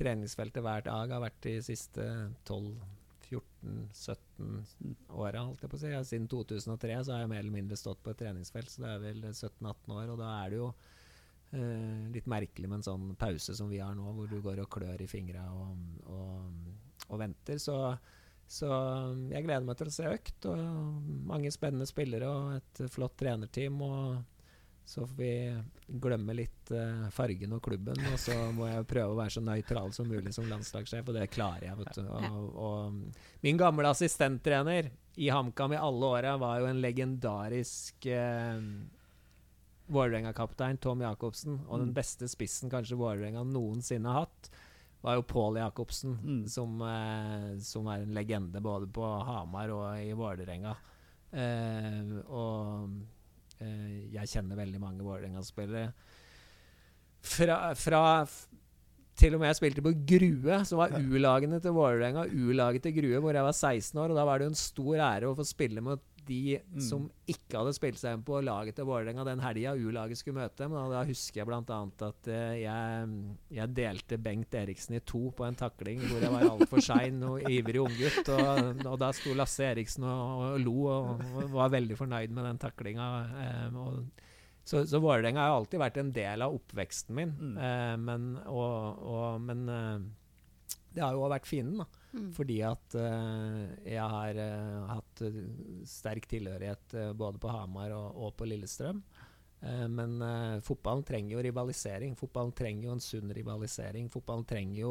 treningsfeltet 0.00 0.64
hver 0.64 0.88
dag, 0.88 1.12
har 1.12 1.24
vært 1.26 1.44
de 1.44 1.58
siste 1.68 2.08
12 2.48 2.72
14-17 3.32 5.12
åra, 5.12 5.44
holdt 5.44 5.62
jeg 5.64 5.72
på 5.74 5.76
å 5.76 5.82
si. 5.82 5.92
Siden 6.08 6.32
2003 6.32 6.98
så 7.04 7.14
har 7.14 7.22
jeg 7.26 7.32
mer 7.34 7.44
eller 7.44 7.54
mindre 7.54 7.78
stått 7.80 8.00
på 8.04 8.12
et 8.12 8.20
treningsfelt, 8.24 8.72
så 8.72 8.86
det 8.86 8.96
er 8.96 9.04
vel 9.04 9.22
17-18 9.28 9.94
år. 9.98 10.12
Og 10.12 10.20
da 10.20 10.32
er 10.40 10.52
det 10.52 10.60
jo 10.62 10.72
eh, 11.56 12.08
litt 12.14 12.28
merkelig 12.30 12.70
med 12.70 12.80
en 12.80 12.88
sånn 12.88 13.12
pause 13.20 13.56
som 13.58 13.70
vi 13.72 13.80
har 13.82 13.94
nå, 13.98 14.14
hvor 14.16 14.30
du 14.30 14.40
går 14.44 14.64
og 14.64 14.70
klør 14.72 15.04
i 15.04 15.10
fingra 15.10 15.44
og, 15.52 15.78
og, 16.12 17.06
og 17.08 17.22
venter. 17.22 17.60
Så, 17.62 17.76
så 18.48 18.70
jeg 19.32 19.46
gleder 19.46 19.66
meg 19.68 19.78
til 19.80 19.92
å 19.92 19.96
se 19.96 20.12
økt. 20.12 20.50
Og 20.50 21.24
mange 21.30 21.52
spennende 21.54 21.88
spillere 21.88 22.30
og 22.30 22.54
et 22.60 22.84
flott 22.92 23.18
trenerteam. 23.20 23.80
og 23.86 24.22
så 24.84 25.06
får 25.06 25.16
vi 25.16 25.62
glemme 25.86 26.34
litt 26.34 26.70
uh, 26.74 27.06
fargen 27.14 27.54
og 27.54 27.62
klubben, 27.64 27.98
og 28.12 28.18
så 28.20 28.34
må 28.54 28.66
jeg 28.66 28.88
prøve 28.90 29.14
å 29.14 29.18
være 29.20 29.34
så 29.36 29.42
nøytral 29.44 29.92
som 29.94 30.08
mulig 30.10 30.34
som 30.34 30.48
landslagssjef, 30.50 31.06
og 31.06 31.16
det 31.16 31.28
klarer 31.32 31.68
jeg. 31.68 31.78
vet 31.78 32.00
du. 32.00 32.08
Og, 32.10 32.48
og 32.66 33.44
min 33.46 33.60
gamle 33.60 33.92
assistenttrener 33.92 34.90
i 35.22 35.30
HamKam 35.30 35.76
i 35.76 35.80
alle 35.80 36.10
åra 36.18 36.34
var 36.40 36.60
jo 36.60 36.68
en 36.70 36.82
legendarisk 36.82 38.08
uh, 38.10 38.58
Vålerenga-kaptein, 39.92 40.78
Tom 40.80 41.00
Jacobsen. 41.04 41.60
Og 41.68 41.78
den 41.80 41.88
Mm. 41.92 41.94
beste 41.94 42.28
spissen 42.28 42.70
kanskje 42.70 42.96
Vålerenga 42.98 43.44
noensinne 43.44 44.06
har 44.12 44.26
hatt, 44.26 44.50
var 45.02 45.16
jo 45.16 45.22
Pål 45.22 45.56
Jacobsen, 45.58 46.16
Mm. 46.22 46.48
som, 46.48 46.80
eh, 46.82 47.58
som 47.58 47.86
er 47.88 48.02
en 48.02 48.14
legende 48.14 48.60
både 48.62 48.86
på 48.92 49.02
Hamar 49.24 49.68
og 49.70 49.98
i 49.98 50.12
Vålerenga. 50.12 50.76
Eh, 51.32 52.22
og 52.28 52.90
eh, 53.60 54.10
jeg 54.12 54.26
kjenner 54.28 54.56
veldig 54.56 54.80
mange 54.80 55.02
Vålerenga-spillere. 55.02 55.92
Fra, 57.22 57.74
fra 57.78 58.02
til 59.14 59.34
og 59.36 59.40
med 59.42 59.52
jeg 59.52 59.58
spilte 59.60 59.84
på 59.84 59.92
Grue, 60.08 60.64
som 60.66 60.78
var 60.80 60.94
U-lagene 60.98 61.60
til 61.62 61.74
Vålerenga, 61.76 62.24
U-laget 62.32 62.82
til 62.82 62.94
Grue, 62.96 63.20
hvor 63.22 63.32
jeg 63.36 63.44
var 63.46 63.52
16 63.54 64.00
år. 64.02 64.10
Og 64.10 64.16
da 64.18 64.24
var 64.24 64.38
det 64.38 64.46
jo 64.48 64.50
en 64.54 64.58
stor 64.58 64.96
ære 64.96 65.28
å 65.30 65.36
få 65.38 65.46
spille 65.46 65.80
mot 65.84 66.00
de 66.26 66.58
Mm. 66.72 66.80
som 66.80 67.10
ikke 67.26 67.58
hadde 67.58 67.72
spilt 67.76 67.98
seg 68.00 68.14
inn 68.16 68.22
på 68.26 68.38
laget 68.44 68.76
til 68.76 68.86
Vålerenga 68.88 69.24
den 69.26 69.40
helga 69.40 69.74
U-laget 69.74 70.18
skulle 70.20 70.40
møte 70.42 70.62
dem. 70.64 70.72
Da 70.92 71.02
husker 71.08 71.40
jeg 71.40 71.48
bl.a. 71.48 71.78
at 72.08 72.28
eh, 72.28 72.54
jeg, 72.62 73.08
jeg 73.58 73.74
delte 73.74 74.18
Bengt 74.22 74.54
Eriksen 74.54 74.96
i 74.96 75.00
to 75.00 75.30
på 75.36 75.44
en 75.46 75.58
takling 75.58 76.00
hvor 76.06 76.22
jeg 76.22 76.32
var 76.32 76.46
altfor 76.50 76.80
sein 76.84 77.22
og 77.26 77.42
ivrig 77.50 77.82
unggutt. 77.82 78.28
Og, 78.32 78.86
og 78.86 78.98
da 79.02 79.10
sto 79.16 79.34
Lasse 79.34 79.66
Eriksen 79.72 80.04
og, 80.04 80.46
og 80.52 80.58
lo 80.62 80.76
og, 80.86 81.22
og 81.36 81.50
var 81.56 81.72
veldig 81.74 81.98
fornøyd 81.98 82.30
med 82.34 82.44
den 82.50 82.62
taklinga. 82.62 83.08
Eh, 83.42 83.78
så, 84.64 84.84
så 84.86 85.00
Vålerenga 85.02 85.42
har 85.48 85.56
alltid 85.58 85.80
vært 85.82 85.96
en 85.98 86.12
del 86.14 86.42
av 86.46 86.54
oppveksten 86.54 87.16
min. 87.18 87.32
Mm. 87.34 87.54
Eh, 87.58 87.94
men 87.98 88.28
og, 88.46 89.40
men 89.42 89.64
eh, 89.68 89.96
det 90.92 91.02
har 91.02 91.16
jo 91.16 91.26
vært 91.32 91.48
fienden, 91.48 91.82
da. 91.82 91.86
Mm. 92.12 92.28
Fordi 92.36 92.58
at 92.68 92.96
uh, 93.00 93.60
jeg 93.88 94.14
har 94.14 94.40
uh, 94.40 94.90
hatt 94.90 95.22
eh, 95.24 95.42
sterk 95.88 96.26
tilhørighet 96.28 96.96
uh, 96.98 97.10
både 97.16 97.40
på 97.40 97.52
Hamar 97.52 97.94
og, 97.96 98.18
og 98.26 98.34
på 98.36 98.48
Lillestrøm. 98.50 99.04
Men 99.62 100.16
fotballen 100.66 101.04
trenger 101.06 101.36
jo 101.36 101.42
rivalisering. 101.46 102.16
Fotballen 102.18 102.50
trenger 102.58 102.88
jo 102.88 102.94
en 102.96 103.02
sunn 103.04 103.30
rivalisering. 103.30 104.08
Fotballen 104.10 104.42
trenger 104.50 104.80
jo 104.80 104.90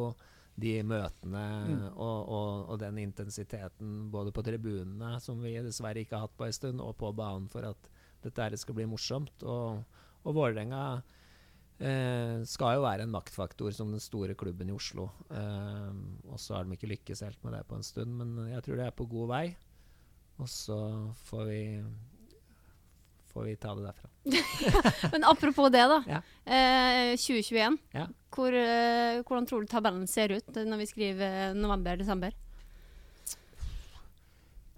de 0.56 0.78
møtene 0.88 1.42
Mm. 1.68 1.82
og, 1.92 2.20
og, 2.32 2.70
og 2.72 2.80
den 2.80 3.02
intensiteten 3.04 4.08
både 4.14 4.32
på 4.32 4.46
tribunene, 4.48 5.18
som 5.20 5.44
vi 5.44 5.58
dessverre 5.60 6.00
ikke 6.00 6.16
har 6.16 6.30
hatt 6.30 6.38
på 6.40 6.48
en 6.48 6.56
stund, 6.56 6.80
og 6.80 6.96
på 6.96 7.12
banen 7.12 7.50
for 7.52 7.68
at 7.68 7.92
dette 8.24 8.62
skal 8.64 8.78
bli 8.78 8.88
morsomt. 8.88 9.44
Og, 9.44 9.84
og 10.24 10.40
Vålerenga 10.40 11.02
eh, 11.82 12.38
skal 12.48 12.78
jo 12.78 12.86
være 12.86 13.08
en 13.08 13.14
maktfaktor 13.14 13.74
som 13.76 13.92
den 13.94 14.04
store 14.04 14.38
klubben 14.38 14.70
i 14.70 14.76
Oslo. 14.76 15.10
Eh, 15.34 15.92
og 16.30 16.40
så 16.42 16.56
har 16.58 16.66
de 16.66 16.78
ikke 16.78 16.94
lykkes 16.94 17.26
helt 17.26 17.44
med 17.44 17.58
det 17.58 17.66
på 17.70 17.80
en 17.80 17.86
stund, 17.86 18.16
men 18.22 18.54
jeg 18.54 18.64
tror 18.66 18.80
det 18.80 18.88
er 18.88 18.96
på 18.96 19.10
god 19.12 19.34
vei. 19.34 19.46
Og 20.42 20.50
så 20.50 20.80
får 21.28 21.46
vi 21.50 21.62
får 23.32 23.44
vi 23.48 23.56
ta 23.56 23.74
det 23.76 23.86
derfra. 23.86 24.10
Men 25.14 25.24
apropos 25.24 25.72
det, 25.72 25.84
da. 25.88 26.00
Ja. 26.08 26.22
Eh, 26.44 27.14
2021. 27.16 27.78
Ja. 27.96 28.08
Hvor, 28.32 28.56
eh, 28.56 29.22
hvordan 29.24 29.48
tror 29.48 29.64
du 29.64 29.72
tabellen 29.72 30.08
ser 30.08 30.34
ut 30.36 30.56
når 30.56 30.82
vi 30.82 30.90
skriver 30.90 31.54
november-desember? 31.56 32.36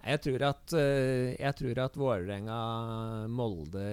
Jeg 0.03 0.19
tror 0.19 0.43
at, 0.49 0.73
eh, 0.75 1.31
jeg 1.39 1.55
tror 1.55 1.79
at 1.79 1.95
Vålerenga, 1.95 2.57
Molde, 3.31 3.85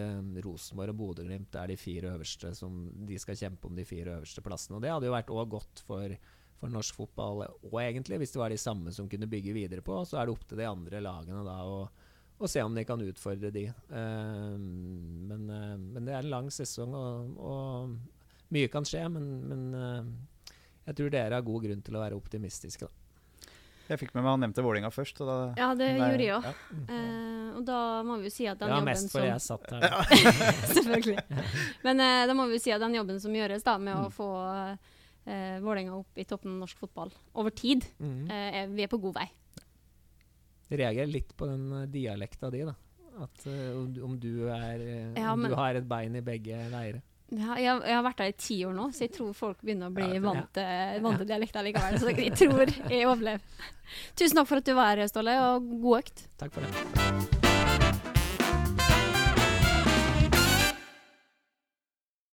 Rosenborg 0.43 0.91
og 0.91 0.99
Bodø-Glimt 0.99 1.55
er 1.55 1.71
de 1.71 1.77
fire 1.79 2.11
øverste 2.17 2.51
som 2.59 2.81
de 3.07 3.19
skal 3.23 3.39
kjempe 3.39 3.69
om 3.69 3.77
de 3.79 3.85
fire 3.87 4.17
øverste 4.17 4.43
plassene. 4.43 4.77
Og 4.77 4.83
det 4.83 4.91
hadde 4.91 5.07
jo 5.07 5.15
vært 5.15 5.31
også 5.31 5.53
godt 5.55 5.83
for, 5.87 6.17
for 6.59 6.75
norsk 6.75 6.99
fotball 6.99 7.45
og 7.47 7.77
egentlig, 7.79 8.19
hvis 8.19 8.35
det 8.35 8.43
var 8.43 8.51
de 8.51 8.59
samme 8.59 8.91
som 8.97 9.07
kunne 9.11 9.31
bygge 9.31 9.55
videre 9.55 9.87
på. 9.87 10.01
Så 10.03 10.19
er 10.19 10.27
det 10.27 10.35
opp 10.35 10.43
til 10.51 10.59
de 10.59 10.67
andre 10.67 11.03
lagene 11.07 11.45
da 11.47 11.61
å, 11.63 11.85
se 12.51 12.65
om 12.65 12.75
de 12.75 12.85
kan 12.89 13.07
utfordre 13.07 13.53
de. 13.55 13.69
Eh, 13.71 14.57
men, 14.59 15.47
eh, 15.47 15.77
men 15.79 16.09
det 16.09 16.17
er 16.17 16.25
en 16.25 16.35
lang 16.35 16.51
sesong, 16.51 16.97
og, 16.99 17.39
og 17.39 18.51
mye 18.51 18.73
kan 18.73 18.83
skje. 18.89 19.07
Men, 19.15 19.31
men 19.47 20.19
jeg 20.89 20.99
tror 20.99 21.15
dere 21.15 21.39
har 21.39 21.47
god 21.47 21.69
grunn 21.69 21.87
til 21.87 21.95
å 21.95 22.03
være 22.03 22.19
optimistiske. 22.19 22.91
Da. 22.91 23.10
Jeg 23.91 23.99
fikk 23.99 24.13
med 24.15 24.23
meg 24.23 24.31
han 24.31 24.43
nevnte 24.45 24.63
Vålinga 24.63 24.91
først. 24.95 25.19
Og 25.25 25.27
da, 25.27 25.37
Ja, 25.59 25.69
det 25.75 25.89
Nei, 25.99 26.11
gjorde 26.13 26.27
jeg 26.29 26.37
òg. 26.37 26.45
ja. 26.47 26.53
Uh, 26.87 27.59
og 27.59 27.65
da 27.67 27.79
må 28.07 28.17
vi 28.21 28.29
jo 28.31 28.35
si 28.37 28.47
at 28.47 28.61
den 28.61 28.71
Ja, 28.71 28.77
jobben 28.79 28.91
mest 28.93 29.09
som 29.09 29.17
fordi 29.19 29.33
jeg 29.33 29.43
satt 29.43 29.67
her. 29.75 29.83
Selvfølgelig. 30.77 31.19
Men 31.85 32.01
uh, 32.05 32.23
da 32.31 32.37
må 32.39 32.47
vi 32.51 32.57
jo 32.59 32.63
si 32.63 32.73
at 32.75 32.81
den 32.85 32.95
jobben 32.95 33.19
som 33.21 33.35
gjøres 33.35 33.67
da 33.67 33.77
med 33.83 33.97
å 33.99 34.07
Mm. 34.07 34.15
få 34.15 34.29
uh, 35.27 35.59
Vålinga 35.67 35.97
opp 35.99 36.17
i 36.19 36.25
toppen 36.25 36.55
av 36.55 36.63
norsk 36.65 36.79
fotball 36.81 37.11
over 37.35 37.51
tid, 37.51 37.85
mm. 38.01 38.23
uh, 38.31 38.49
er, 38.63 38.71
vi 38.73 38.87
er 38.87 38.91
på 38.95 38.99
god 39.03 39.19
vei. 39.21 39.27
Jeg 40.71 40.79
reagerer 40.85 41.11
litt 41.11 41.33
på 41.37 41.49
den 41.51 41.65
eh, 41.81 41.87
dialekta 41.91 42.47
di, 42.55 42.61
da. 42.63 42.77
At 43.25 43.43
eh, 43.51 43.73
om, 44.07 44.15
du- 44.23 44.47
er 44.55 44.79
eh, 44.79 45.19
Ja, 45.19 45.33
Om 45.35 45.41
men- 45.43 45.51
du 45.51 45.57
har 45.59 45.75
et 45.75 45.89
bein 45.91 46.15
i 46.15 46.23
begge 46.23 46.61
leirer. 46.71 47.01
Ja, 47.31 47.57
jeg, 47.63 47.75
jeg 47.87 47.95
har 47.95 48.03
vært 48.03 48.23
der 48.23 48.33
i 48.33 48.39
ti 48.43 48.57
år 48.67 48.73
nå, 48.75 48.89
så 48.95 49.05
jeg 49.07 49.13
tror 49.15 49.35
folk 49.39 49.61
begynner 49.63 49.91
å 49.91 49.95
bli 49.95 50.09
Ja, 50.17 50.23
vant 50.25 50.49
til 50.57 51.05
vant 51.05 51.21
til 51.23 51.29
dialekter 51.31 51.67
likevel. 51.67 52.01
Så 52.03 52.15
jeg 52.15 52.35
tror 52.39 52.75
jeg 52.91 53.05
overlever. 53.07 53.69
Tusen 54.19 54.41
takk 54.41 54.51
for 54.51 54.63
at 54.63 54.71
du 54.71 54.75
var 54.79 54.97
her, 54.97 55.11
Ståle, 55.11 55.37
og 55.51 55.71
god 55.83 56.03
økt. 56.03 56.27
Takk 56.43 56.57
for 56.59 56.67
det. 56.67 57.40